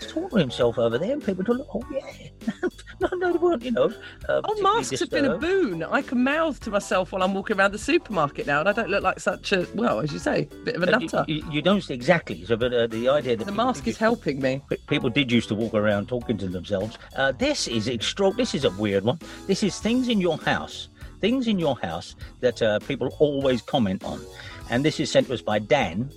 [0.00, 2.28] talking to himself over there, and people would oh yeah,
[3.00, 3.92] no, no, they weren't, you know.
[4.28, 5.82] Uh, Oh, masks have been a boon.
[5.82, 8.88] I can mouth to myself while I'm walking around the supermarket now, and I don't
[8.90, 11.24] look like such a well, as you say, bit of a Uh, you- nutter.
[11.28, 12.44] You, you don't see exactly.
[12.44, 14.60] So, but uh, the idea that The mask is helping me.
[14.88, 16.98] People did used to walk around talking to themselves.
[17.16, 18.30] Uh, this is extra.
[18.32, 19.18] This is a weird one.
[19.46, 20.88] This is things in your house,
[21.20, 24.20] things in your house that uh, people always comment on,
[24.70, 26.10] and this is sent to us by Dan.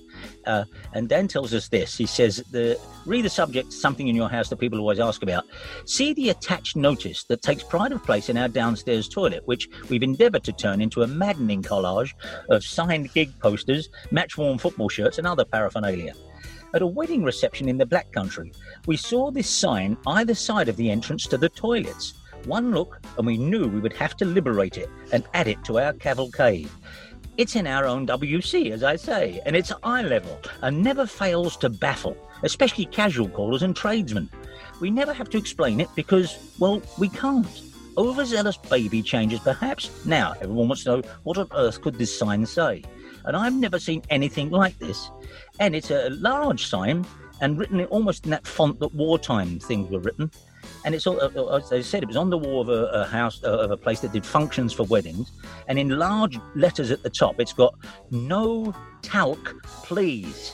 [0.45, 1.97] Uh, and Dan tells us this.
[1.97, 5.45] He says, the, read the subject, something in your house that people always ask about.
[5.85, 10.03] See the attached notice that takes pride of place in our downstairs toilet, which we've
[10.03, 12.13] endeavoured to turn into a maddening collage
[12.49, 16.13] of signed gig posters, match worn football shirts, and other paraphernalia.
[16.73, 18.51] At a wedding reception in the Black Country,
[18.85, 22.15] we saw this sign either side of the entrance to the toilets.
[22.45, 25.79] One look, and we knew we would have to liberate it and add it to
[25.79, 26.69] our cavalcade.
[27.37, 31.57] It's in our own WC, as I say, and it's eye level and never fails
[31.57, 34.29] to baffle, especially casual callers and tradesmen.
[34.79, 37.61] We never have to explain it because, well, we can't.
[37.97, 40.05] Overzealous baby changes, perhaps.
[40.05, 42.83] Now, everyone wants to know what on earth could this sign say?
[43.25, 45.11] And I've never seen anything like this.
[45.59, 47.05] And it's a large sign
[47.41, 50.31] and written almost in that font that wartime things were written.
[50.83, 53.05] And it's all, uh, as they said, it was on the wall of a, a
[53.05, 55.31] house, uh, of a place that did functions for weddings.
[55.67, 57.75] And in large letters at the top, it's got
[58.11, 60.53] no talc, please.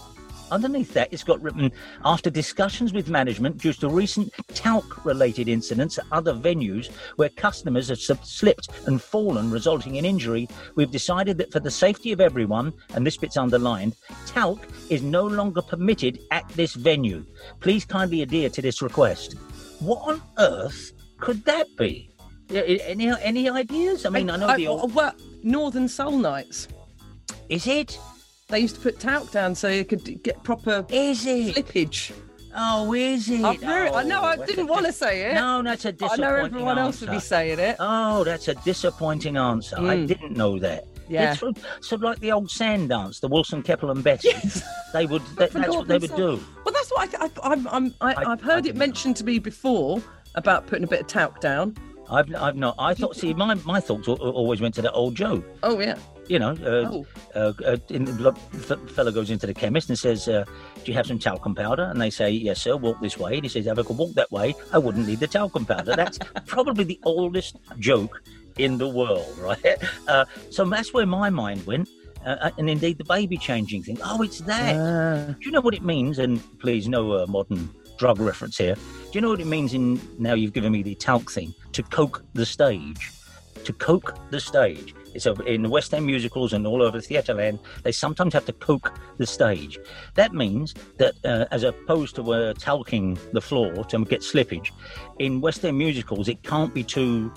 [0.52, 1.71] Underneath that, it's got written
[2.04, 7.88] after discussions with management due to recent talc related incidents at other venues where customers
[7.88, 12.74] have slipped and fallen, resulting in injury, we've decided that for the safety of everyone,
[12.93, 13.95] and this bit's underlined,
[14.26, 17.26] talc is no longer permitted at this venue.
[17.62, 19.36] Please kindly adhere to this request.
[19.82, 22.10] What on earth could that be?
[22.50, 24.06] Yeah, any any ideas?
[24.06, 24.94] I mean, I, know the old.
[24.94, 25.13] well,
[25.44, 26.67] Northern Soul Nights.
[27.50, 28.00] Is it?
[28.50, 31.56] They used to put talc down so you could get proper Is it?
[31.56, 32.12] slippage.
[32.56, 33.44] Oh, is it?
[33.46, 35.34] I've I know, I Oh, didn't want to say it.
[35.36, 37.78] No, that's a I disappointing I know everyone else would be saying it.
[37.80, 39.78] Oh, that's a disappointing answer.
[39.78, 40.08] I Mm.
[40.08, 40.84] didn't know that.
[41.12, 41.32] Yeah.
[41.32, 44.30] It's sort of, sort of like the old sand dance, the Wilson, Keppel and Betty.
[44.30, 44.63] Yes.
[44.93, 45.21] They would.
[45.21, 46.38] For that's what they would do.
[46.65, 49.24] Well, that's what I, I, I'm, I'm, I, I- I've heard I it mentioned to
[49.24, 50.02] me before
[50.36, 51.78] about putting a bit of talc down.
[52.10, 52.76] I've, I've not.
[52.78, 53.15] I thought.
[53.15, 55.41] See, my my thoughts always went to that old Joe.
[55.63, 55.95] Oh yeah.
[56.28, 57.06] You know, uh, Oh.
[57.36, 60.43] uh, uh, in the lo- f- fella goes into the chemist and says, uh,
[60.84, 62.76] "Do you have some talcum powder?" And they say, "Yes, sir.
[62.76, 65.19] Walk this way." And he says, "If I could walk that way, I wouldn't need
[65.21, 68.21] the talcum powder." That's probably the oldest joke
[68.58, 69.78] in the world, right?
[70.08, 71.90] Uh, so that's where my mind went,
[72.26, 73.98] uh, and indeed the baby changing thing.
[74.04, 74.76] Oh, it's that.
[74.76, 75.34] Ah.
[75.40, 76.20] Do you know what it means?
[76.20, 78.76] And please, no uh, modern drug reference here.
[78.76, 81.54] Do you know what it means in now you've given me the talc thing?
[81.74, 83.12] To coke the stage.
[83.66, 84.96] To coke the stage.
[85.14, 88.54] It's a, in West End musicals and all over theatre land, they sometimes have to
[88.54, 89.78] coke the stage.
[90.16, 94.72] That means that uh, as opposed to uh, talking the floor to get slippage,
[95.20, 97.32] in West End musicals, it can't be too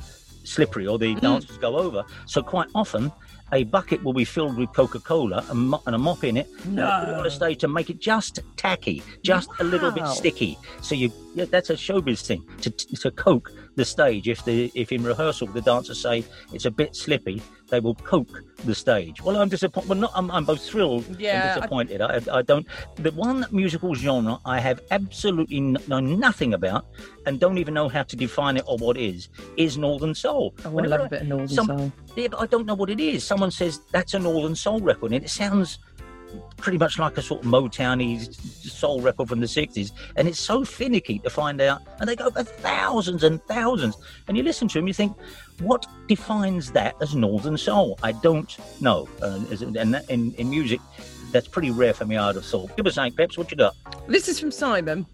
[0.44, 1.20] slippery or the hmm.
[1.20, 2.04] dancers go over.
[2.26, 3.12] So quite often,
[3.52, 6.48] a bucket will be filled with Coca-Cola and, mo- and a mop in it.
[6.66, 6.86] No.
[6.86, 10.06] And put it on a stage to make it just tacky, just a little bit
[10.08, 10.58] sticky.
[10.80, 14.28] So you, yeah, that's a showbiz thing to to coke the stage.
[14.28, 18.42] If the if in rehearsal the dancers say it's a bit slippy, they will coke
[18.64, 19.20] the stage.
[19.22, 19.88] Well, I'm disappointed.
[19.88, 22.00] Well, not, I'm, I'm both thrilled Yeah, and disappointed.
[22.00, 22.66] I, I don't.
[22.96, 26.86] The one musical genre I have absolutely n- know nothing about
[27.26, 30.54] and don't even know how to define it or what is is Northern Soul.
[30.64, 31.92] Oh, I Whenever love a bit of Northern some- Soul.
[32.16, 33.24] yeah, but I don't know what it is.
[33.24, 35.78] Someone says that's a Northern Soul record, and it sounds
[36.56, 39.92] pretty much like a sort of Motowny soul record from the 60s.
[40.16, 41.82] And it's so finicky to find out.
[42.00, 43.96] And they go for thousands and thousands.
[44.28, 45.16] And you listen to them, you think,
[45.60, 47.98] what defines that as Northern Soul?
[48.02, 49.08] I don't know.
[49.22, 49.40] Uh,
[49.78, 50.80] and in, in music,
[51.32, 52.76] that's pretty rare for me, I'd have thought.
[52.76, 53.74] Give us eight, Peps, what you got?
[54.06, 55.06] This is from Simon,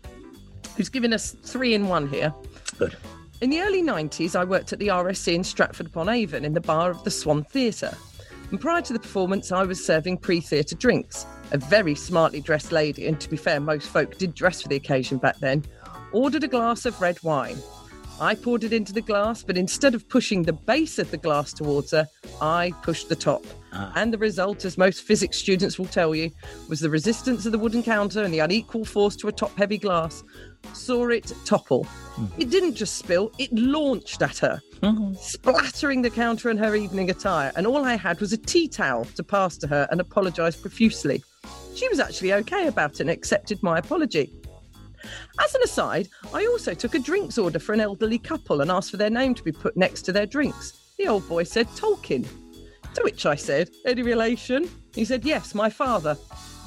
[0.76, 2.34] who's given us three in one here.
[2.78, 2.96] Good.
[3.40, 6.60] In the early 90s, I worked at the RSC in Stratford upon Avon in the
[6.60, 7.96] bar of the Swan Theatre.
[8.50, 11.24] And prior to the performance, I was serving pre theatre drinks.
[11.52, 14.76] A very smartly dressed lady, and to be fair, most folk did dress for the
[14.76, 15.64] occasion back then,
[16.12, 17.58] ordered a glass of red wine.
[18.20, 21.52] I poured it into the glass, but instead of pushing the base of the glass
[21.52, 22.06] towards her,
[22.40, 23.44] I pushed the top.
[23.72, 23.92] Ah.
[23.96, 26.30] And the result, as most physics students will tell you,
[26.68, 29.78] was the resistance of the wooden counter and the unequal force to a top heavy
[29.78, 30.22] glass
[30.72, 31.86] saw it topple.
[32.38, 34.60] It didn't just spill, it launched at her,
[35.18, 37.52] splattering the counter and her evening attire.
[37.56, 41.22] And all I had was a tea towel to pass to her and apologise profusely.
[41.74, 44.30] She was actually okay about it and accepted my apology.
[45.42, 48.90] As an aside, I also took a drinks order for an elderly couple and asked
[48.90, 50.78] for their name to be put next to their drinks.
[50.98, 52.26] The old boy said Tolkien.
[52.94, 54.68] To which I said, Any relation?
[54.94, 56.16] He said, Yes, my father.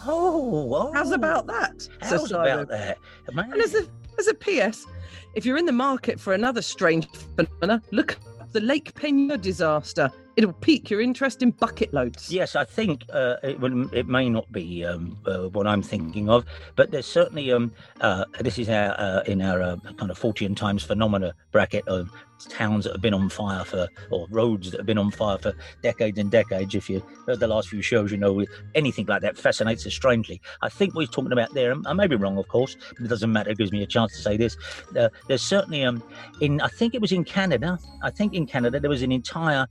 [0.06, 0.92] Oh, oh.
[0.94, 1.88] How's about that?
[2.02, 2.98] How's about that?
[3.28, 3.88] And as a,
[4.20, 4.86] as a PS,
[5.34, 10.12] if you're in the market for another strange phenomena, look up the Lake Peigneur disaster.
[10.36, 12.32] It'll pique your interest in bucket loads.
[12.32, 16.30] Yes, I think uh, it, will, it may not be um, uh, what I'm thinking
[16.30, 20.20] of, but there's certainly um, uh, this is our uh, in our uh, kind of
[20.20, 22.10] Fortean Times phenomena bracket of
[22.46, 25.54] towns that have been on fire for or roads that have been on fire for
[25.82, 26.76] decades and decades.
[26.76, 30.42] If you heard the last few shows, you know anything like that fascinates us strangely.
[30.62, 31.74] I think we're talking about there.
[31.86, 33.52] I may be wrong, of course, but it doesn't matter.
[33.52, 34.58] It gives me a chance to say this.
[34.98, 36.04] Uh, there's certainly um
[36.42, 37.80] in I think it was in Canada.
[38.02, 39.68] I think in Canada there was an entire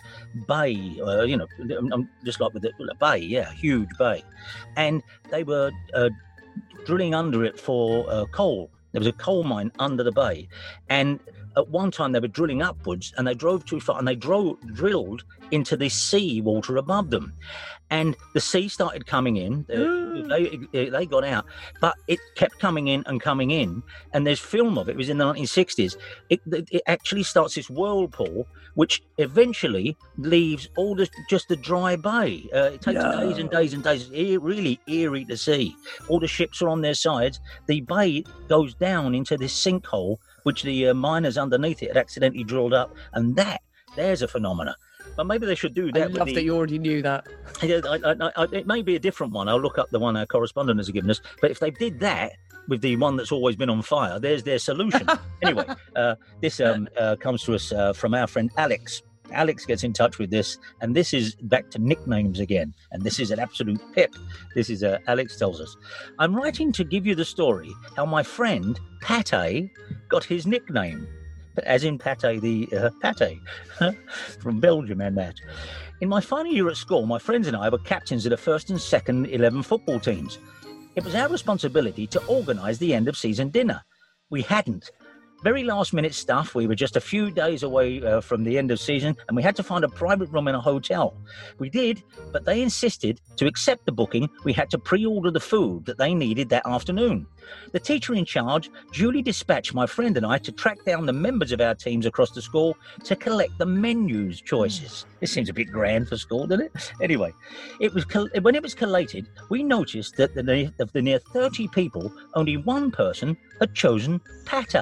[0.46, 1.46] bay, uh, you know,
[2.24, 4.22] just like with the, bay, yeah, huge bay,
[4.76, 6.10] and they were uh,
[6.84, 8.70] drilling under it for uh, coal.
[8.92, 10.48] There was a coal mine under the bay,
[10.88, 11.18] and
[11.56, 14.60] at one time they were drilling upwards, and they drove too far, and they drove
[14.74, 17.34] drilled into the sea water above them,
[17.90, 19.66] and the sea started coming in.
[19.68, 21.44] they they got out,
[21.80, 24.92] but it kept coming in and coming in, and there's film of it.
[24.92, 25.96] It was in the 1960s.
[26.30, 32.48] It, it actually starts this whirlpool, which eventually leaves all the just the dry bay.
[32.54, 34.08] Uh, it takes days and days and days.
[34.12, 35.76] It's really eerie to see.
[36.08, 37.40] All the ships are on their sides.
[37.66, 42.44] The bay goes down into this sinkhole, which the uh, miners underneath it had accidentally
[42.44, 43.62] drilled up, and that
[43.96, 44.74] there's a phenomena.
[45.16, 46.08] But maybe they should do that.
[46.10, 47.26] with love the- that you already knew that.
[47.62, 49.48] yeah, I, I, I, it may be a different one.
[49.48, 51.20] I'll look up the one our correspondent has given us.
[51.40, 52.32] But if they did that
[52.68, 55.06] with the one that's always been on fire, there's their solution.
[55.42, 59.02] anyway, uh, this um, uh, comes to us uh, from our friend Alex.
[59.32, 62.74] Alex gets in touch with this, and this is back to nicknames again.
[62.90, 64.14] And this is an absolute pip.
[64.54, 65.76] This is uh, Alex tells us.
[66.18, 69.70] I'm writing to give you the story how my friend Pate
[70.08, 71.06] got his nickname,
[71.64, 73.40] as in Pate the uh, Pate
[74.40, 75.34] from Belgium and that.
[76.00, 78.70] In my final year at school, my friends and I were captains of the first
[78.70, 80.38] and second 11 football teams.
[80.96, 83.82] It was our responsibility to organise the end of season dinner.
[84.28, 84.90] We hadn't.
[85.42, 86.54] Very last minute stuff.
[86.54, 89.42] We were just a few days away uh, from the end of season and we
[89.42, 91.16] had to find a private room in a hotel.
[91.58, 95.40] We did, but they insisted to accept the booking, we had to pre order the
[95.40, 97.26] food that they needed that afternoon.
[97.72, 101.50] The teacher in charge duly dispatched my friend and I to track down the members
[101.50, 105.06] of our teams across the school to collect the menus choices.
[105.22, 106.92] This seems a bit grand for school, doesn't it?
[107.00, 107.32] Anyway,
[107.78, 108.04] it was
[108.40, 112.90] when it was collated, we noticed that the, of the near 30 people, only one
[112.90, 114.74] person had chosen pate,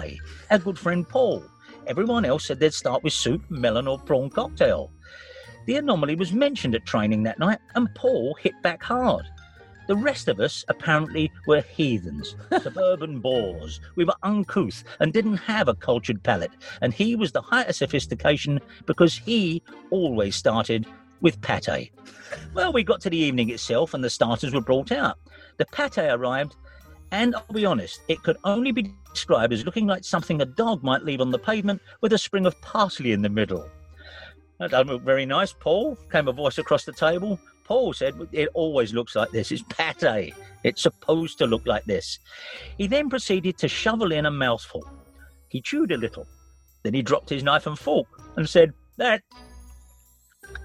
[0.50, 1.44] our good friend Paul.
[1.86, 4.90] Everyone else said they'd start with soup, melon, or prawn cocktail.
[5.66, 9.26] The anomaly was mentioned at training that night, and Paul hit back hard.
[9.90, 13.80] The rest of us apparently were heathens, suburban boors.
[13.96, 16.52] We were uncouth and didn't have a cultured palate.
[16.80, 20.86] And he was the height of sophistication because he always started
[21.22, 21.90] with pate.
[22.54, 25.18] Well, we got to the evening itself and the starters were brought out.
[25.56, 26.54] The pate arrived,
[27.10, 30.84] and I'll be honest, it could only be described as looking like something a dog
[30.84, 33.68] might leave on the pavement with a spring of parsley in the middle.
[34.60, 37.40] That doesn't look very nice, Paul, came a voice across the table.
[37.70, 39.52] Paul said, It always looks like this.
[39.52, 40.34] It's pate.
[40.64, 42.18] It's supposed to look like this.
[42.78, 44.84] He then proceeded to shovel in a mouthful.
[45.46, 46.26] He chewed a little.
[46.82, 49.22] Then he dropped his knife and fork and said, That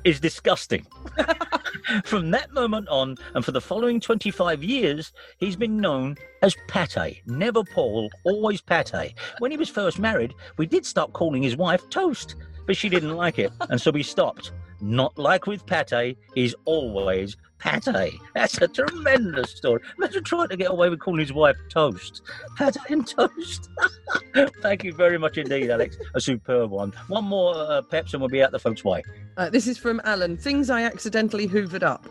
[0.03, 0.87] is disgusting.
[2.05, 7.21] From that moment on, and for the following 25 years, he's been known as Pate.
[7.27, 9.13] Never Paul, always Pate.
[9.37, 12.35] When he was first married, we did start calling his wife Toast,
[12.65, 14.53] but she didn't like it, and so we stopped.
[14.85, 18.13] Not like with Pate, he's always Pate.
[18.35, 19.81] That's a tremendous story.
[19.97, 22.21] Imagine trying to get away with calling his wife Toast.
[22.55, 23.67] Pate and Toast.
[24.61, 25.97] Thank you very much indeed, Alex.
[26.13, 26.93] A superb one.
[27.07, 29.01] One more uh, Peps and we'll be out the folks' way.
[29.37, 30.37] Uh, this is from Alan.
[30.37, 32.07] Things I accidentally hoovered up.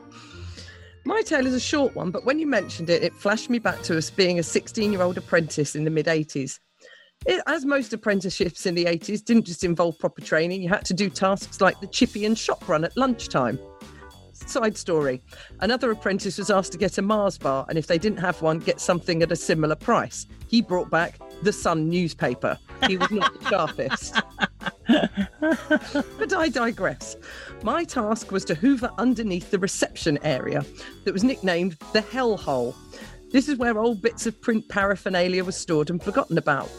[1.04, 3.82] My tale is a short one, but when you mentioned it, it flashed me back
[3.82, 6.58] to us being a 16 year old apprentice in the mid 80s.
[7.26, 10.94] It, as most apprenticeships in the 80s didn't just involve proper training, you had to
[10.94, 13.58] do tasks like the chippy and shop run at lunchtime.
[14.32, 15.22] Side story
[15.60, 18.58] another apprentice was asked to get a Mars bar, and if they didn't have one,
[18.58, 20.26] get something at a similar price.
[20.48, 22.58] He brought back the Sun newspaper.
[22.86, 24.14] He was not the sharpest.
[26.18, 27.16] but I digress.
[27.62, 30.64] My task was to hoover underneath the reception area
[31.04, 32.74] that was nicknamed the Hell Hole.
[33.30, 36.70] This is where old bits of print paraphernalia were stored and forgotten about.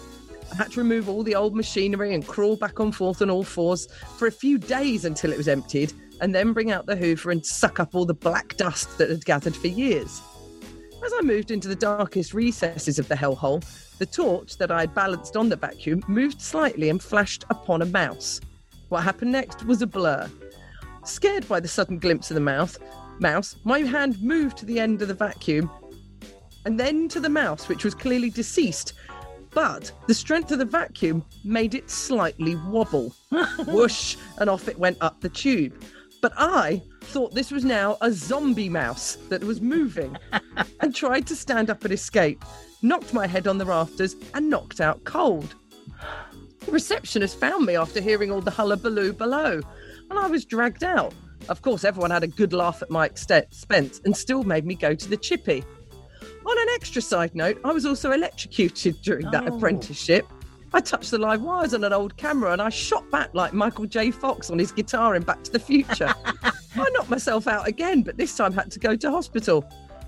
[0.51, 3.43] I had to remove all the old machinery and crawl back and forth on all
[3.43, 3.87] fours
[4.17, 7.45] for a few days until it was emptied, and then bring out the hoover and
[7.45, 10.21] suck up all the black dust that had gathered for years.
[11.05, 13.63] As I moved into the darkest recesses of the hellhole,
[13.97, 17.85] the torch that I had balanced on the vacuum moved slightly and flashed upon a
[17.85, 18.41] mouse.
[18.89, 20.29] What happened next was a blur.
[21.03, 22.77] Scared by the sudden glimpse of the mouth,
[23.19, 25.69] mouse, my hand moved to the end of the vacuum
[26.65, 28.93] and then to the mouse, which was clearly deceased.
[29.55, 33.15] But the strength of the vacuum made it slightly wobble.
[33.65, 35.81] Whoosh, and off it went up the tube.
[36.21, 40.17] But I thought this was now a zombie mouse that was moving
[40.81, 42.43] and tried to stand up and escape,
[42.81, 45.55] knocked my head on the rafters, and knocked out cold.
[46.65, 49.61] The receptionist found me after hearing all the hullabaloo below,
[50.09, 51.13] and I was dragged out.
[51.47, 54.95] Of course, everyone had a good laugh at my expense and still made me go
[54.95, 55.63] to the chippy.
[56.45, 59.55] On an extra side note, I was also electrocuted during that Oh.
[59.55, 60.27] apprenticeship.
[60.73, 63.85] I touched the live wires on an old camera and I shot back like Michael
[63.85, 64.11] J.
[64.11, 66.13] Fox on his guitar in Back to the Future.
[66.43, 69.63] I knocked myself out again, but this time had to go to hospital.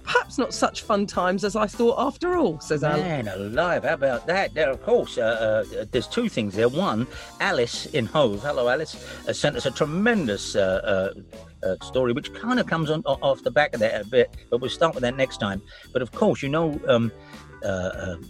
[0.08, 3.02] Perhaps not such fun times as I thought after all, says Alan.
[3.02, 4.54] Man alive, how about that?
[4.54, 6.70] There, of course, uh, uh, there's two things there.
[6.70, 7.06] One,
[7.42, 8.96] Alice in Hove, hello Alice,
[9.28, 11.12] uh, sent us a tremendous uh,
[11.64, 14.34] uh, uh, story, which kind of comes on off the back of that a bit,
[14.50, 15.62] but we'll start with that next time.
[15.92, 17.12] But of course, you know, um,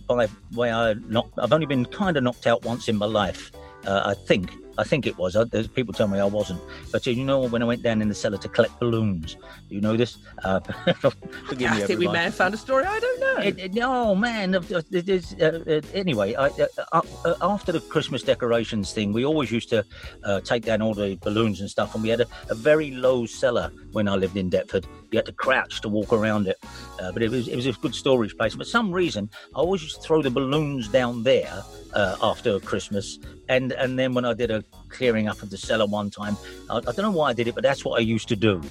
[0.08, 3.52] by way I knocked, I've only been kind of knocked out once in my life.
[3.86, 5.36] I think, I think it was.
[5.36, 6.62] Uh, there's people tell me I wasn't,
[6.92, 9.38] but you know, when I went down in the cellar to collect balloons,
[9.70, 10.18] you know this?
[10.44, 10.60] Uh,
[11.48, 12.86] forgive me, I think we may have found a story.
[12.86, 13.38] I don't know.
[13.44, 14.56] It, it- oh man!
[14.56, 19.70] uh, uh, anyway, I, uh, uh, uh, after the Christmas decorations thing, we always used
[19.70, 19.84] to
[20.24, 23.26] uh, take down all the balloons and stuff, and we had a, a very low
[23.26, 24.86] cellar when I lived in Deptford.
[25.12, 26.58] You had to crouch to walk around it,
[27.02, 28.54] uh, but it was it was a good storage place.
[28.56, 31.64] For some reason, I always used to throw the balloons down there
[31.94, 33.18] uh, after Christmas,
[33.48, 36.38] and and then when I did a clearing up of the cellar one time,
[36.70, 38.62] I, I don't know why I did it, but that's what I used to do.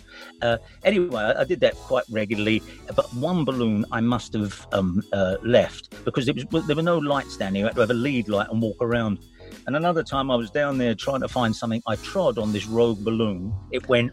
[0.42, 2.62] Uh, anyway, I, I did that quite regularly.
[2.94, 7.36] But one balloon I must have um, uh, left because was there were no lights
[7.36, 7.60] down here.
[7.60, 9.18] You had to have a lead light and walk around.
[9.66, 11.82] And another time I was down there trying to find something.
[11.86, 13.52] I trod on this rogue balloon.
[13.72, 14.12] It went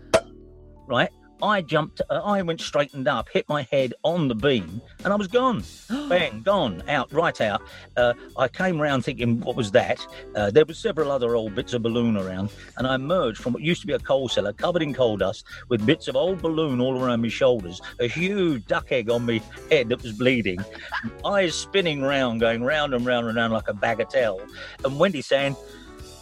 [0.87, 1.09] right.
[1.43, 2.01] I jumped.
[2.09, 5.61] Uh, I went straightened up, hit my head on the beam, and I was gone.
[6.09, 7.61] Bang, gone, out, right out.
[7.97, 10.07] Uh, I came round thinking, what was that?
[10.35, 13.61] Uh, there were several other old bits of balloon around, and I emerged from what
[13.61, 16.79] used to be a coal cellar, covered in coal dust, with bits of old balloon
[16.79, 20.63] all around my shoulders, a huge duck egg on my head that was bleeding,
[21.25, 24.39] eyes spinning round, going round and round and round like a bagatelle,
[24.85, 25.57] and Wendy saying.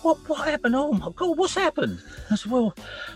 [0.01, 0.75] What, what happened?
[0.75, 1.99] Oh my God, what's happened?
[2.31, 2.73] I said, Well,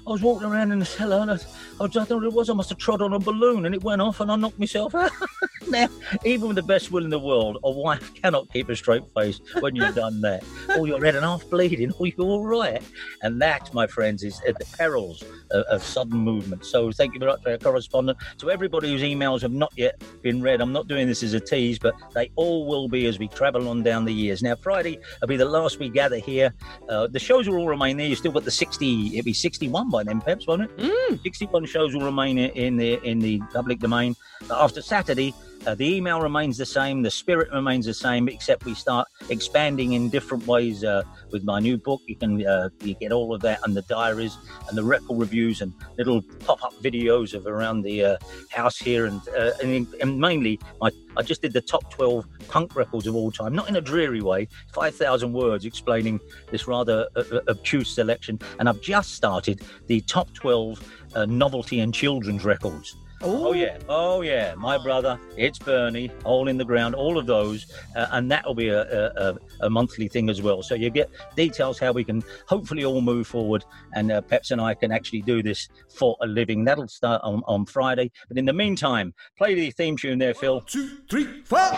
[0.08, 2.50] I was walking around in the cellar and I, I, was- I thought it was,
[2.50, 4.94] I must have trod on a balloon and it went off and I knocked myself
[4.94, 5.12] out.
[5.68, 5.88] Now,
[6.24, 9.40] even with the best will in the world, a wife cannot keep a straight face
[9.60, 10.44] when you've done that.
[10.70, 11.92] Oh, you're red and half bleeding.
[12.00, 12.82] Oh, you're all right.
[13.22, 16.66] And that, my friends, is at the perils of, of sudden movement.
[16.66, 18.18] So thank you very much to our correspondent.
[18.40, 21.40] To everybody whose emails have not yet been read, I'm not doing this as a
[21.40, 24.44] tease, but they all will be as we travel on down the years.
[24.44, 26.54] Now, Friday will be the last we gather here.
[26.90, 28.08] Uh, the shows will all remain there.
[28.08, 30.78] You've still got the 60, it'll be 61 by then, perhaps, won't it?
[30.78, 31.22] Mm.
[31.24, 34.16] 61 shows will remain in the in the public domain.
[34.48, 35.34] But after Saturday,
[35.66, 39.94] uh, the email remains the same, the spirit remains the same, except we start expanding
[39.94, 40.84] in different ways.
[40.84, 43.82] Uh, with my new book, you can uh, you get all of that and the
[43.84, 44.38] diaries
[44.70, 48.18] and the record reviews and little pop-up videos of around the uh,
[48.52, 52.76] house here, and, uh, and and mainly my I just did the top 12 punk
[52.76, 56.20] records of all time, not in a dreary way, 5,000 words explaining
[56.52, 58.40] this rather uh, obtuse selection.
[58.60, 62.96] And I've just started the top 12 uh, novelty and children's records.
[63.28, 67.66] Oh yeah, oh yeah, my brother, it's Bernie, Hole in the Ground, all of those,
[67.96, 70.62] uh, and that will be a, a, a, monthly thing as well.
[70.62, 73.66] So you get details how we can hopefully all move forward,
[73.96, 76.66] and uh, Peps and I can actually do this for a living.
[76.66, 78.12] That'll start on, on Friday.
[78.28, 80.58] But in the meantime, play the theme tune there, Phil.
[80.58, 81.72] One, two, three, four.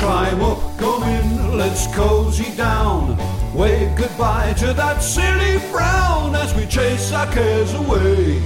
[0.00, 3.33] Climb up, come in, let's cozy down.
[3.54, 8.38] Wave goodbye to that silly frown as we chase our cares away.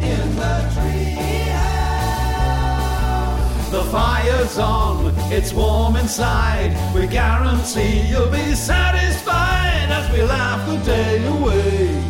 [0.00, 1.16] In the treehouse.
[3.72, 6.76] The fire's on, it's warm inside.
[6.94, 12.05] We guarantee you'll be satisfied as we laugh the day away.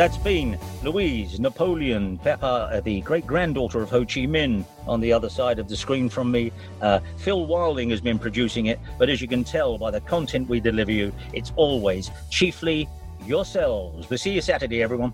[0.00, 5.12] That's been Louise Napoleon Pepper, uh, the great granddaughter of Ho Chi Minh, on the
[5.12, 6.52] other side of the screen from me.
[6.80, 10.48] Uh, Phil Wilding has been producing it, but as you can tell by the content
[10.48, 12.88] we deliver you, it's always chiefly
[13.26, 14.08] yourselves.
[14.08, 15.12] We'll see you Saturday, everyone.